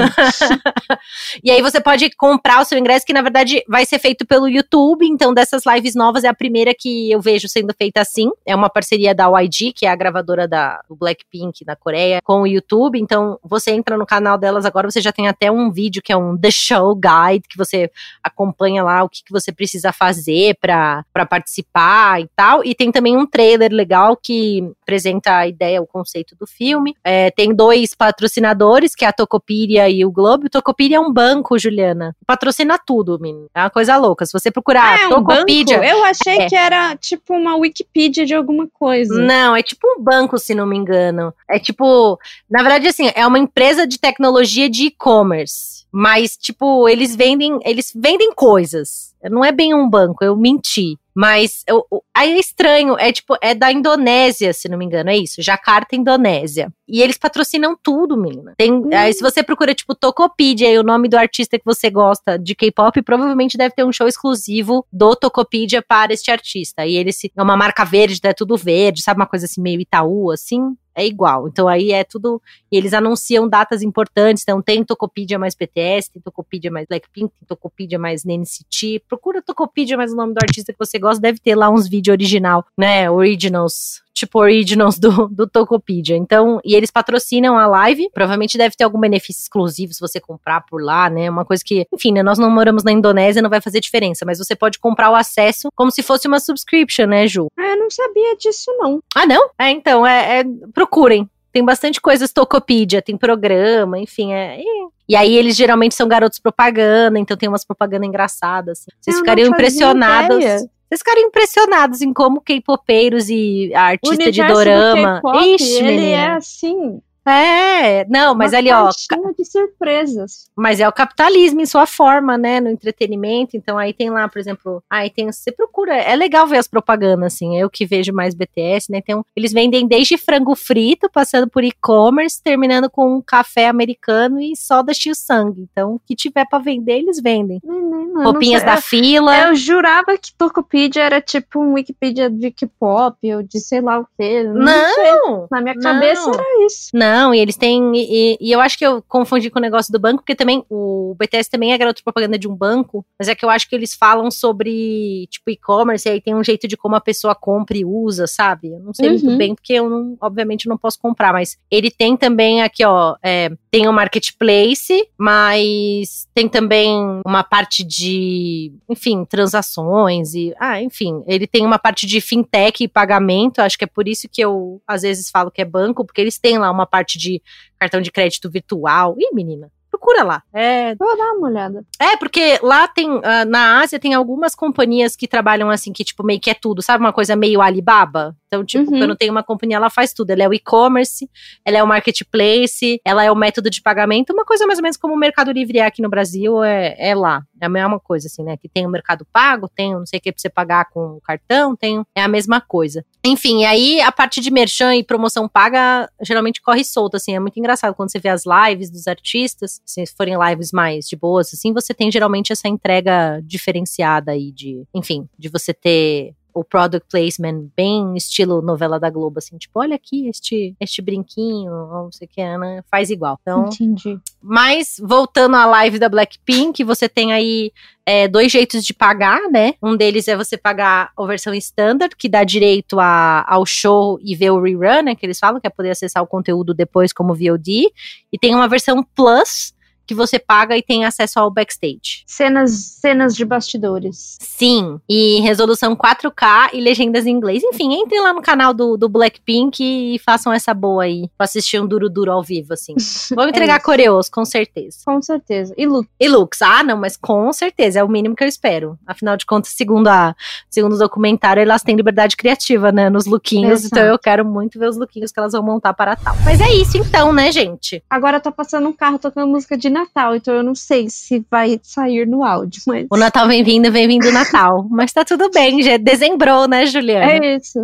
e 1.43 1.51
aí 1.51 1.61
você 1.61 1.81
pode 1.81 2.09
comprar 2.11 2.61
o 2.61 2.65
seu 2.65 2.77
ingresso, 2.77 3.05
que 3.05 3.13
na 3.13 3.21
verdade 3.21 3.63
vai 3.67 3.85
ser 3.85 3.99
feito 3.99 4.25
pelo 4.25 4.47
YouTube. 4.47 5.05
Então, 5.07 5.33
dessas 5.33 5.63
lives 5.65 5.95
novas, 5.95 6.23
é 6.23 6.27
a 6.27 6.33
primeira 6.33 6.73
que 6.77 7.11
eu 7.11 7.21
vejo 7.21 7.47
sendo 7.47 7.73
feita 7.77 8.01
assim. 8.01 8.29
É 8.45 8.55
uma 8.55 8.69
parceria 8.69 9.13
da 9.13 9.27
YG, 9.27 9.73
que 9.73 9.85
é 9.85 9.89
a 9.89 9.95
gravadora 9.95 10.47
da, 10.47 10.81
do 10.87 10.95
Blackpink 10.95 11.65
na 11.65 11.75
Coreia, 11.75 12.19
com 12.23 12.41
o 12.41 12.47
YouTube. 12.47 12.99
Então, 12.99 13.39
você 13.43 13.71
entra 13.71 13.97
no 13.97 14.05
canal 14.05 14.37
delas 14.37 14.65
agora, 14.65 14.89
você 14.89 15.01
já 15.01 15.11
tem 15.11 15.27
até 15.27 15.51
um 15.51 15.71
vídeo 15.71 16.01
que 16.01 16.11
é 16.11 16.17
um 16.17 16.37
The 16.37 16.51
Show 16.51 16.95
Guide, 16.95 17.47
que 17.47 17.57
você 17.57 17.89
acompanha 18.23 18.83
lá 18.83 19.03
o 19.03 19.09
que, 19.09 19.23
que 19.23 19.31
você 19.31 19.51
precisa 19.51 19.91
fazer 19.91 20.57
para 20.59 21.03
participar 21.29 22.21
e 22.21 22.29
tal. 22.35 22.63
E 22.63 22.75
tem 22.75 22.91
também 22.91 23.17
um 23.17 23.25
trailer 23.25 23.71
legal 23.71 24.15
que 24.15 24.71
apresenta 24.81 25.37
a 25.37 25.47
ideia, 25.47 25.81
o 25.81 25.87
conceito 25.87 26.35
do 26.35 26.45
filme. 26.45 26.95
É, 27.03 27.31
tem 27.31 27.53
dois 27.53 27.93
patrocinadores, 27.93 28.95
que 28.95 29.05
é 29.05 29.07
a 29.07 29.13
Tocopedia 29.55 29.89
e 29.89 30.05
o 30.05 30.11
Globo. 30.11 30.45
O 30.45 30.49
Tocopedia 30.49 30.97
é 30.97 30.99
um 30.99 31.11
banco, 31.11 31.57
Juliana. 31.57 32.15
Patrocina 32.27 32.77
tudo, 32.83 33.17
menino. 33.19 33.47
É 33.55 33.61
uma 33.61 33.69
coisa 33.69 33.95
louca. 33.97 34.25
Se 34.25 34.33
você 34.33 34.51
procurar 34.51 34.83
Ah, 34.83 35.01
é 35.03 35.07
um 35.07 35.09
Tocopedia. 35.09 35.77
banco? 35.77 35.89
Eu 35.89 36.03
achei 36.03 36.39
É. 36.39 36.47
que 36.47 36.55
era 36.55 36.95
tipo 36.97 37.33
uma 37.33 37.55
Wikipedia 37.55 38.25
de 38.25 38.33
alguma 38.33 38.67
coisa. 38.73 39.13
Não, 39.21 39.55
é 39.55 39.63
tipo 39.63 39.87
um 39.97 40.01
banco, 40.03 40.37
se 40.37 40.53
não 40.53 40.65
me 40.65 40.75
engano. 40.77 41.33
É 41.49 41.57
tipo, 41.59 42.19
na 42.49 42.61
verdade, 42.61 42.87
assim, 42.87 43.09
é 43.15 43.25
uma 43.25 43.39
empresa 43.39 43.87
de 43.87 43.97
tecnologia 43.99 44.69
de 44.69 44.87
e-commerce. 44.87 45.85
Mas, 45.91 46.35
tipo, 46.35 46.89
eles 46.89 47.15
vendem, 47.15 47.57
eles 47.63 47.91
vendem 47.95 48.33
coisas. 48.33 49.13
Não 49.23 49.45
é 49.45 49.51
bem 49.51 49.73
um 49.73 49.89
banco, 49.89 50.23
eu 50.25 50.35
menti. 50.35 50.97
Mas 51.15 51.63
eu, 51.67 51.85
aí 52.13 52.33
é 52.33 52.39
estranho, 52.39 52.97
é 52.99 53.11
tipo, 53.11 53.35
é 53.41 53.55
da 53.55 53.71
Indonésia, 53.71 54.51
se 54.53 54.67
não 54.67 54.77
me 54.77 54.83
engano, 54.85 55.09
é 55.09 55.15
isso. 55.17 55.41
Jakarta, 55.41 55.95
Indonésia. 55.95 56.71
E 56.87 57.01
eles 57.01 57.17
patrocinam 57.17 57.75
tudo, 57.81 58.17
menina. 58.17 58.53
Tem, 58.57 58.71
Hum. 58.71 58.89
aí 58.91 59.13
se 59.13 59.21
você 59.21 59.41
procura, 59.41 59.73
tipo, 59.73 59.95
Tokopedia 59.95 60.69
e 60.71 60.77
o 60.77 60.83
nome 60.83 61.07
do 61.07 61.17
artista 61.17 61.57
que 61.57 61.65
você 61.65 61.89
gosta 61.89 62.37
de 62.37 62.53
K-pop, 62.53 63.01
provavelmente 63.01 63.57
deve 63.57 63.73
ter 63.73 63.85
um 63.85 63.91
show 63.93 64.07
exclusivo 64.07 64.85
do 64.91 65.15
Tokopedia 65.15 65.81
para 65.81 66.13
este 66.13 66.29
artista. 66.31 66.85
E 66.85 66.95
ele 66.95 67.13
se, 67.13 67.31
é 67.35 67.41
uma 67.41 67.55
marca 67.55 67.85
verde, 67.85 68.19
é 68.23 68.33
tudo 68.33 68.57
verde, 68.57 69.01
sabe? 69.01 69.19
Uma 69.19 69.27
coisa 69.27 69.45
assim, 69.45 69.61
meio 69.61 69.79
Itaú, 69.79 70.31
assim. 70.31 70.75
É 70.95 71.05
igual. 71.05 71.47
Então 71.47 71.67
aí 71.67 71.91
é 71.91 72.03
tudo. 72.03 72.41
Eles 72.71 72.93
anunciam 72.93 73.47
datas 73.47 73.81
importantes. 73.81 74.43
Então 74.43 74.61
tem 74.61 74.83
Tokopedia 74.83 75.37
mais 75.37 75.53
BTS, 75.53 76.11
tem 76.11 76.21
Tokopedia 76.21 76.71
mais 76.71 76.87
Blackpink, 76.87 77.33
tem 77.37 77.47
Tokopedia 77.47 77.99
mais 77.99 78.23
NCT. 78.23 79.03
Procura 79.07 79.41
Tokopedia 79.41 79.97
mais 79.97 80.13
o 80.13 80.15
nome 80.15 80.33
do 80.33 80.39
artista 80.39 80.71
que 80.71 80.79
você 80.79 80.97
gosta. 80.97 81.21
Deve 81.21 81.39
ter 81.39 81.55
lá 81.55 81.69
uns 81.69 81.89
vídeos 81.89 82.13
original, 82.13 82.65
né? 82.77 83.11
Originals. 83.11 84.04
Tipo 84.15 84.39
originals 84.39 84.97
do, 84.97 85.27
do 85.27 85.45
Tokopedia. 85.45 86.15
Então, 86.15 86.59
e 86.63 86.73
eles 86.73 86.89
patrocinam 86.89 87.57
a 87.57 87.67
live. 87.67 88.09
Provavelmente 88.13 88.57
deve 88.57 88.75
ter 88.75 88.85
algum 88.85 88.99
benefício 88.99 89.41
exclusivo 89.41 89.93
se 89.93 89.99
você 89.99 90.19
comprar 90.21 90.61
por 90.61 90.81
lá, 90.81 91.09
né? 91.09 91.29
Uma 91.29 91.43
coisa 91.43 91.61
que, 91.65 91.85
enfim, 91.93 92.13
né? 92.13 92.23
Nós 92.23 92.39
não 92.39 92.49
moramos 92.49 92.83
na 92.83 92.91
Indonésia, 92.93 93.41
não 93.41 93.49
vai 93.49 93.59
fazer 93.59 93.81
diferença. 93.81 94.25
Mas 94.25 94.37
você 94.37 94.55
pode 94.55 94.79
comprar 94.79 95.11
o 95.11 95.15
acesso 95.15 95.67
como 95.75 95.91
se 95.91 96.01
fosse 96.01 96.27
uma 96.27 96.39
subscription, 96.39 97.07
né, 97.07 97.27
Ju? 97.27 97.47
Ah, 97.59 97.71
eu 97.71 97.77
não 97.77 97.89
sabia 97.91 98.35
disso, 98.37 98.71
não. 98.77 99.01
Ah, 99.13 99.25
não? 99.27 99.49
É, 99.59 99.69
então, 99.69 100.07
é, 100.07 100.39
é- 100.39 100.45
procurem. 100.73 101.29
Tem 101.51 101.63
bastante 101.63 102.01
coisas 102.01 102.33
Tokopedia, 102.33 103.01
tem 103.01 103.15
programa, 103.17 103.97
enfim, 103.97 104.33
é. 104.33 104.59
E, 104.59 104.87
e 105.07 105.15
aí 105.15 105.35
eles 105.35 105.55
geralmente 105.55 105.95
são 105.95 106.05
garotos 106.07 106.37
propaganda, 106.37 107.17
então 107.17 107.37
tem 107.37 107.47
umas 107.47 107.63
propaganda 107.65 108.05
engraçadas. 108.05 108.79
Assim. 108.79 108.91
Vocês 108.99 109.15
Eu 109.15 109.21
ficariam 109.21 109.47
impressionados. 109.49 110.37
ideia. 110.37 110.59
Vocês 110.87 110.99
ficariam 110.99 111.27
impressionados 111.27 112.01
em 112.01 112.13
como 112.13 112.41
K-popeiros 112.41 113.29
e 113.29 113.73
artista 113.73 114.31
de 114.31 114.43
dorama. 114.47 115.21
Ixi, 115.43 115.77
ele 115.77 115.87
menina. 115.87 116.17
é 116.17 116.27
assim. 116.31 117.01
É, 117.27 118.05
não, 118.07 118.35
mas 118.35 118.51
uma 118.53 118.57
ali, 118.59 118.71
ó, 118.71 118.89
de 119.37 119.45
surpresas. 119.45 120.49
mas 120.55 120.79
é 120.79 120.87
o 120.87 120.91
capitalismo 120.93 121.59
em 121.61 121.65
sua 121.65 121.85
forma, 121.85 122.37
né, 122.37 122.59
no 122.59 122.69
entretenimento. 122.69 123.57
Então 123.57 123.77
aí 123.77 123.93
tem 123.93 124.09
lá, 124.09 124.27
por 124.29 124.39
exemplo, 124.39 124.83
aí 124.89 125.09
tem, 125.09 125.31
você 125.31 125.51
procura, 125.51 125.95
é 125.95 126.15
legal 126.15 126.47
ver 126.47 126.57
as 126.57 126.67
propagandas 126.67 127.33
assim. 127.33 127.57
Eu 127.57 127.69
que 127.69 127.85
vejo 127.85 128.13
mais 128.13 128.33
BTS, 128.35 128.91
né? 128.91 129.01
Um- 129.09 129.23
eles 129.35 129.51
vendem 129.51 129.87
desde 129.87 130.17
frango 130.17 130.55
frito, 130.55 131.09
passando 131.11 131.49
por 131.49 131.63
e-commerce, 131.63 132.41
terminando 132.41 132.89
com 132.89 133.15
um 133.17 133.21
café 133.21 133.67
americano 133.67 134.39
e 134.39 134.55
soda 134.55 134.93
Tio 134.93 135.15
Sangue. 135.15 135.67
Então, 135.71 135.95
o 135.95 135.99
que 135.99 136.15
tiver 136.15 136.45
pra 136.47 136.59
vender, 136.59 136.99
eles 136.99 137.21
vendem. 137.21 137.59
Eu 137.63 137.73
não 137.81 138.23
Roupinhas 138.23 138.61
sei. 138.61 138.69
da 138.71 138.77
fila. 138.77 139.37
Eu 139.47 139.55
jurava 139.55 140.17
que 140.17 140.33
Tokopedia 140.37 141.03
era 141.03 141.19
tipo 141.21 141.59
um 141.59 141.73
Wikipedia 141.73 142.29
de 142.29 142.51
K-pop 142.51 143.17
ou 143.35 143.43
de 143.43 143.59
sei 143.59 143.81
lá 143.81 143.99
o 143.99 144.07
quê. 144.17 144.43
Não, 144.43 144.93
sei. 144.93 145.11
Não! 145.11 145.47
Na 145.51 145.61
minha 145.61 145.77
cabeça 145.79 146.29
era 146.29 146.65
isso. 146.65 146.89
Não, 146.93 147.14
e 147.33 147.39
eles 147.39 147.55
têm. 147.57 147.91
E, 147.95 148.37
e 148.39 148.51
eu 148.51 148.59
acho 148.59 148.77
que 148.77 148.85
eu 148.85 149.01
confundi 149.07 149.49
com 149.49 149.59
o 149.59 149.61
negócio 149.61 149.91
do 149.91 149.99
banco, 149.99 150.17
porque 150.17 150.35
também 150.35 150.63
o 150.69 151.15
BTS 151.17 151.49
também 151.49 151.73
é 151.73 151.77
garoto 151.77 152.03
propaganda 152.03 152.37
de 152.37 152.47
um 152.47 152.55
banco, 152.55 153.05
mas 153.19 153.27
é 153.27 153.35
que 153.35 153.43
eu 153.45 153.49
acho 153.49 153.67
que 153.69 153.75
eles 153.75 153.93
falam 153.93 154.29
sobre, 154.31 155.27
tipo, 155.29 155.49
e-commerce, 155.49 156.07
e 156.07 156.11
aí 156.11 156.21
tem 156.21 156.35
um 156.35 156.43
jeito 156.43 156.67
de 156.67 156.75
como 156.77 156.95
a 156.95 157.01
pessoa 157.01 157.35
compra 157.35 157.77
e 157.77 157.85
usa, 157.85 158.27
sabe? 158.27 158.71
Eu 158.73 158.79
não 158.79 158.93
sei 158.93 159.09
muito 159.09 159.27
Uhum. 159.27 159.37
bem, 159.37 159.55
porque 159.55 159.73
eu 159.73 159.89
não, 159.89 160.17
obviamente, 160.21 160.67
não 160.67 160.77
posso 160.77 160.99
comprar, 160.99 161.31
mas 161.33 161.57
ele 161.69 161.89
tem 161.91 162.15
também 162.17 162.61
aqui, 162.61 162.83
ó, 162.83 163.15
é, 163.23 163.51
tem 163.71 163.87
o 163.87 163.93
marketplace, 163.93 165.07
mas 165.17 166.27
tem 166.33 166.47
também 166.47 167.21
uma 167.25 167.43
parte 167.43 167.83
de, 167.83 168.71
enfim, 168.89 169.25
transações 169.25 170.33
e, 170.33 170.53
ah, 170.59 170.81
enfim, 170.81 171.23
ele 171.27 171.47
tem 171.47 171.65
uma 171.65 171.77
parte 171.79 172.05
de 172.05 172.19
fintech 172.21 172.83
e 172.83 172.87
pagamento, 172.87 173.59
acho 173.59 173.77
que 173.77 173.83
é 173.83 173.87
por 173.87 174.07
isso 174.07 174.27
que 174.31 174.41
eu 174.41 174.81
às 174.87 175.01
vezes 175.03 175.29
falo 175.29 175.51
que 175.51 175.61
é 175.61 175.65
banco, 175.65 176.05
porque 176.05 176.21
eles 176.21 176.37
têm 176.39 176.57
lá 176.57 176.71
uma 176.71 176.85
parte 176.85 177.04
de 177.13 177.41
cartão 177.79 178.01
de 178.01 178.11
crédito 178.11 178.49
virtual. 178.49 179.15
Ih, 179.19 179.33
menina, 179.33 179.71
procura 179.89 180.23
lá. 180.23 180.43
É, 180.53 180.93
Vou 180.95 181.17
dar 181.17 181.31
uma 181.33 181.47
olhada. 181.47 181.85
é, 181.99 182.17
porque 182.17 182.59
lá 182.61 182.87
tem, 182.87 183.07
ah, 183.23 183.45
na 183.45 183.81
Ásia 183.81 183.99
tem 183.99 184.13
algumas 184.13 184.53
companhias 184.55 185.15
que 185.15 185.27
trabalham 185.27 185.69
assim, 185.69 185.93
que 185.93 186.03
tipo, 186.03 186.23
meio 186.23 186.39
que 186.39 186.49
é 186.49 186.53
tudo, 186.53 186.81
sabe? 186.81 187.03
Uma 187.03 187.13
coisa 187.13 187.35
meio 187.35 187.61
Alibaba. 187.61 188.35
Então, 188.47 188.63
tipo, 188.63 188.91
Uhum. 188.91 188.99
quando 188.99 189.15
tem 189.15 189.29
uma 189.29 189.43
companhia, 189.43 189.77
ela 189.77 189.89
faz 189.89 190.13
tudo. 190.13 190.29
Ela 190.31 190.43
é 190.43 190.47
o 190.49 190.53
e-commerce, 190.53 191.29
ela 191.65 191.77
é 191.77 191.83
o 191.83 191.87
marketplace, 191.87 192.99
ela 193.03 193.23
é 193.23 193.31
o 193.31 193.35
método 193.35 193.69
de 193.69 193.81
pagamento, 193.81 194.31
uma 194.33 194.45
coisa 194.45 194.65
mais 194.67 194.79
ou 194.79 194.83
menos 194.83 194.97
como 194.97 195.13
o 195.13 195.17
Mercado 195.17 195.51
Livre 195.51 195.79
é 195.79 195.85
aqui 195.85 196.01
no 196.01 196.09
Brasil, 196.09 196.63
é, 196.63 196.95
é 196.97 197.15
lá. 197.15 197.43
É 197.59 197.65
a 197.65 197.69
mesma 197.69 197.99
coisa, 197.99 198.27
assim, 198.27 198.43
né? 198.43 198.57
Que 198.57 198.67
tem 198.69 198.85
o 198.85 198.89
Mercado 198.89 199.25
Pago, 199.31 199.67
tem 199.69 199.95
o 199.95 199.99
não 199.99 200.05
sei 200.05 200.19
o 200.19 200.21
que 200.21 200.31
pra 200.31 200.39
você 200.41 200.49
pagar 200.49 200.89
com 200.89 201.15
o 201.17 201.21
cartão, 201.21 201.75
tem. 201.75 202.03
É 202.13 202.21
a 202.21 202.27
mesma 202.27 202.59
coisa. 202.61 203.03
Enfim, 203.25 203.61
e 203.61 203.65
aí 203.65 204.01
a 204.01 204.11
parte 204.11 204.39
de 204.41 204.51
merchan 204.51 204.95
e 204.95 205.03
promoção 205.03 205.47
paga 205.47 206.09
geralmente 206.21 206.61
corre 206.61 206.83
solta, 206.83 207.17
assim. 207.17 207.35
É 207.35 207.39
muito 207.39 207.57
engraçado 207.57 207.95
quando 207.95 208.11
você 208.11 208.19
vê 208.19 208.29
as 208.29 208.43
lives 208.45 208.91
dos 208.91 209.07
artistas, 209.07 209.81
se 209.85 210.05
forem 210.05 210.35
lives 210.49 210.71
mais 210.71 211.05
de 211.07 211.15
boas, 211.15 211.51
assim, 211.53 211.73
você 211.73 211.93
tem 211.93 212.11
geralmente 212.11 212.51
essa 212.51 212.67
entrega 212.67 213.39
diferenciada 213.43 214.31
aí 214.33 214.51
de, 214.51 214.83
enfim, 214.93 215.27
de 215.37 215.49
você 215.49 215.73
ter 215.73 216.33
o 216.55 216.63
product 216.63 217.09
placement 217.11 217.67
bem 217.75 218.15
estilo 218.15 218.61
novela 218.61 218.97
da 218.97 219.09
Globo, 219.09 219.39
assim, 219.39 219.57
tipo, 219.57 219.77
olha 219.77 219.95
aqui 219.95 220.29
este, 220.29 220.73
este 220.79 221.01
brinquinho, 221.01 221.69
ou 221.71 222.03
não 222.05 222.11
sei 222.13 222.27
o 222.27 222.29
que, 222.29 222.57
né? 222.57 222.81
Faz 222.89 223.09
igual. 223.09 223.37
Então, 223.41 223.65
Entendi. 223.65 224.17
mas, 224.41 224.95
voltando 225.03 225.57
à 225.57 225.65
live 225.65 225.99
da 225.99 226.07
Blackpink, 226.07 226.81
você 226.85 227.09
tem 227.09 227.33
aí 227.33 227.73
é, 228.05 228.25
dois 228.29 228.49
jeitos 228.51 228.85
de 228.85 228.93
pagar, 228.93 229.41
né? 229.51 229.73
Um 229.83 229.97
deles 229.97 230.29
é 230.29 230.37
você 230.37 230.55
pagar 230.55 231.11
a 231.17 231.25
versão 231.25 231.53
standard, 231.53 232.15
que 232.15 232.29
dá 232.29 232.45
direito 232.45 233.01
a, 233.01 233.43
ao 233.47 233.65
show 233.65 234.17
e 234.23 234.33
ver 234.33 234.51
o 234.51 234.61
rerun, 234.61 235.03
né? 235.03 235.15
Que 235.15 235.25
eles 235.25 235.37
falam, 235.37 235.59
que 235.59 235.67
é 235.67 235.69
poder 235.69 235.89
acessar 235.89 236.23
o 236.23 236.27
conteúdo 236.27 236.73
depois 236.73 237.11
como 237.11 237.35
VOD. 237.35 237.91
E 238.31 238.39
tem 238.39 238.55
uma 238.55 238.69
versão 238.69 239.03
plus, 239.13 239.73
que 240.05 240.13
você 240.13 240.39
paga 240.39 240.77
e 240.77 240.81
tem 240.81 241.05
acesso 241.05 241.39
ao 241.39 241.51
backstage. 241.51 242.23
Cenas, 242.25 242.71
cenas 242.99 243.35
de 243.35 243.45
bastidores. 243.45 244.37
Sim, 244.39 244.99
e 245.09 245.39
resolução 245.41 245.95
4K 245.95 246.69
e 246.73 246.81
legendas 246.81 247.25
em 247.25 247.31
inglês. 247.31 247.63
Enfim, 247.63 247.93
entrem 247.93 248.21
lá 248.21 248.33
no 248.33 248.41
canal 248.41 248.73
do, 248.73 248.97
do 248.97 249.09
Blackpink 249.09 249.83
e 249.83 250.19
façam 250.19 250.53
essa 250.53 250.73
boa 250.73 251.03
aí, 251.03 251.29
pra 251.37 251.45
assistir 251.45 251.79
um 251.79 251.87
duro 251.87 252.09
duro 252.09 252.31
ao 252.31 252.43
vivo, 252.43 252.73
assim. 252.73 252.95
Vamos 253.35 253.49
entregar 253.49 253.75
É 253.75 253.79
coreos, 253.79 254.29
com 254.29 254.45
certeza. 254.45 254.99
Com 255.05 255.21
certeza. 255.21 255.73
E 255.77 255.85
Lu, 255.85 256.05
E 256.19 256.27
looks, 256.27 256.61
ah, 256.61 256.83
não, 256.83 256.97
mas 256.97 257.17
com 257.17 257.51
certeza, 257.51 257.99
é 257.99 258.03
o 258.03 258.09
mínimo 258.09 258.35
que 258.35 258.43
eu 258.43 258.47
espero. 258.47 258.97
Afinal 259.05 259.37
de 259.37 259.45
contas, 259.45 259.71
segundo, 259.71 260.07
a, 260.07 260.35
segundo 260.69 260.93
o 260.93 260.99
documentário, 260.99 261.61
elas 261.61 261.83
têm 261.83 261.95
liberdade 261.95 262.35
criativa, 262.35 262.91
né, 262.91 263.09
nos 263.09 263.25
lookinhos, 263.25 263.81
Exato. 263.81 263.87
então 263.87 264.03
eu 264.03 264.19
quero 264.19 264.45
muito 264.45 264.79
ver 264.79 264.89
os 264.89 264.97
lookinhos 264.97 265.31
que 265.31 265.39
elas 265.39 265.53
vão 265.53 265.63
montar 265.63 265.93
para 265.93 266.15
tal. 266.15 266.35
Mas 266.43 266.61
é 266.61 266.73
isso 266.73 266.97
então, 266.97 267.31
né, 267.33 267.51
gente? 267.51 268.03
agora 268.09 268.39
tá 268.39 268.51
passando 268.51 268.87
um 268.87 268.93
carro 268.93 269.19
tocando 269.19 269.47
música 269.47 269.77
de 269.77 269.89
Natal, 269.95 270.35
então 270.35 270.53
eu 270.53 270.63
não 270.63 270.75
sei 270.75 271.09
se 271.09 271.45
vai 271.49 271.79
sair 271.81 272.27
no 272.27 272.43
áudio, 272.43 272.81
mas. 272.85 273.07
O 273.09 273.17
Natal 273.17 273.47
vem 273.47 273.63
vindo, 273.63 273.89
vem 273.91 274.07
vindo 274.07 274.27
o 274.27 274.31
Natal. 274.31 274.85
mas 274.91 275.13
tá 275.13 275.23
tudo 275.23 275.49
bem, 275.49 275.81
já 275.81 275.97
dezembrou, 275.97 276.67
né, 276.67 276.85
Juliana? 276.85 277.45
É 277.45 277.55
isso. 277.55 277.79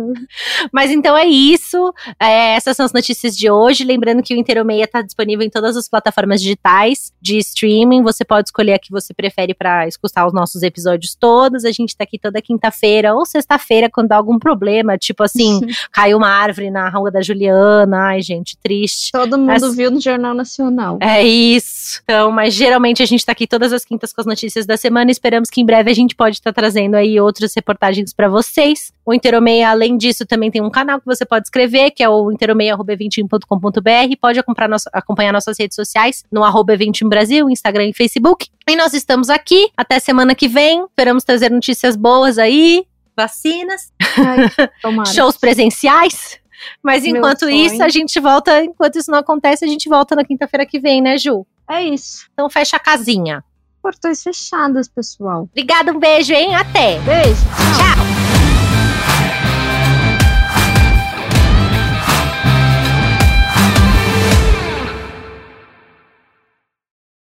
Mas 0.70 0.90
então 0.90 1.16
é 1.16 1.26
isso. 1.26 1.92
É, 2.20 2.54
essas 2.54 2.76
são 2.76 2.84
as 2.84 2.92
notícias 2.92 3.36
de 3.36 3.50
hoje. 3.50 3.84
Lembrando 3.84 4.22
que 4.22 4.34
o 4.34 4.36
Interomeia 4.36 4.86
tá 4.86 5.00
disponível 5.00 5.44
em 5.46 5.50
todas 5.50 5.76
as 5.76 5.88
plataformas 5.88 6.40
digitais 6.40 7.12
de 7.20 7.38
streaming. 7.38 8.02
Você 8.02 8.24
pode 8.24 8.48
escolher 8.48 8.74
a 8.74 8.78
que 8.78 8.90
você 8.90 9.14
prefere 9.14 9.54
para 9.54 9.88
escutar 9.88 10.26
os 10.26 10.32
nossos 10.32 10.62
episódios 10.62 11.14
todos. 11.14 11.64
A 11.64 11.72
gente 11.72 11.96
tá 11.96 12.04
aqui 12.04 12.18
toda 12.18 12.42
quinta-feira 12.42 13.14
ou 13.14 13.24
sexta-feira 13.24 13.88
quando 13.90 14.08
dá 14.08 14.16
algum 14.16 14.38
problema, 14.38 14.98
tipo 14.98 15.22
assim, 15.22 15.60
caiu 15.92 16.18
uma 16.18 16.28
árvore 16.28 16.70
na 16.70 16.88
rua 16.90 17.10
da 17.10 17.22
Juliana. 17.22 18.08
Ai, 18.08 18.20
gente, 18.20 18.56
triste. 18.62 19.12
Todo 19.12 19.38
mundo 19.38 19.72
viu 19.72 19.90
no 19.90 20.00
Jornal 20.00 20.34
Nacional. 20.34 20.98
É 21.00 21.22
isso. 21.22 22.01
Então, 22.04 22.30
mas 22.32 22.52
geralmente 22.52 23.02
a 23.02 23.06
gente 23.06 23.24
tá 23.24 23.32
aqui 23.32 23.46
todas 23.46 23.72
as 23.72 23.84
quintas 23.84 24.12
com 24.12 24.20
as 24.20 24.26
notícias 24.26 24.66
da 24.66 24.76
semana. 24.76 25.10
Esperamos 25.10 25.48
que 25.48 25.60
em 25.60 25.64
breve 25.64 25.90
a 25.90 25.94
gente 25.94 26.14
pode 26.14 26.36
estar 26.36 26.52
tá 26.52 26.60
trazendo 26.60 26.96
aí 26.96 27.20
outras 27.20 27.54
reportagens 27.54 28.12
para 28.12 28.28
vocês. 28.28 28.92
O 29.06 29.14
Interomeia, 29.14 29.70
além 29.70 29.96
disso, 29.96 30.26
também 30.26 30.50
tem 30.50 30.60
um 30.60 30.70
canal 30.70 31.00
que 31.00 31.06
você 31.06 31.24
pode 31.24 31.46
escrever, 31.46 31.92
que 31.92 32.02
é 32.02 32.08
o 32.08 32.30
interomeia.com.br. 32.30 34.16
Pode 34.20 34.38
acompanhar, 34.38 34.68
nosso, 34.68 34.90
acompanhar 34.92 35.32
nossas 35.32 35.58
redes 35.58 35.76
sociais 35.76 36.24
no 36.30 36.42
arroba 36.42 36.76
21 36.76 37.08
Brasil, 37.08 37.48
Instagram 37.48 37.86
e 37.86 37.94
Facebook. 37.94 38.48
E 38.68 38.76
nós 38.76 38.94
estamos 38.94 39.30
aqui 39.30 39.70
até 39.76 39.98
semana 39.98 40.34
que 40.34 40.48
vem. 40.48 40.84
Esperamos 40.84 41.24
trazer 41.24 41.50
notícias 41.50 41.96
boas 41.96 42.36
aí, 42.36 42.84
vacinas, 43.16 43.92
Ai, 44.00 44.50
shows 45.14 45.36
presenciais. 45.36 46.40
Mas 46.82 47.04
enquanto 47.04 47.48
isso, 47.48 47.82
a 47.82 47.88
gente 47.88 48.18
volta. 48.20 48.62
Enquanto 48.64 48.96
isso 48.96 49.10
não 49.10 49.18
acontece, 49.18 49.64
a 49.64 49.68
gente 49.68 49.88
volta 49.88 50.14
na 50.14 50.24
quinta-feira 50.24 50.66
que 50.66 50.78
vem, 50.78 51.00
né, 51.00 51.16
Ju? 51.16 51.46
É 51.70 51.82
isso. 51.82 52.26
Então 52.32 52.48
fecha 52.50 52.76
a 52.76 52.80
casinha. 52.80 53.44
Portões 53.82 54.22
fechados, 54.22 54.88
pessoal. 54.88 55.48
Obrigada, 55.50 55.92
um 55.92 55.98
beijo, 55.98 56.32
hein? 56.32 56.54
Até. 56.54 57.00
Beijo. 57.00 57.40
Tchau. 57.76 57.91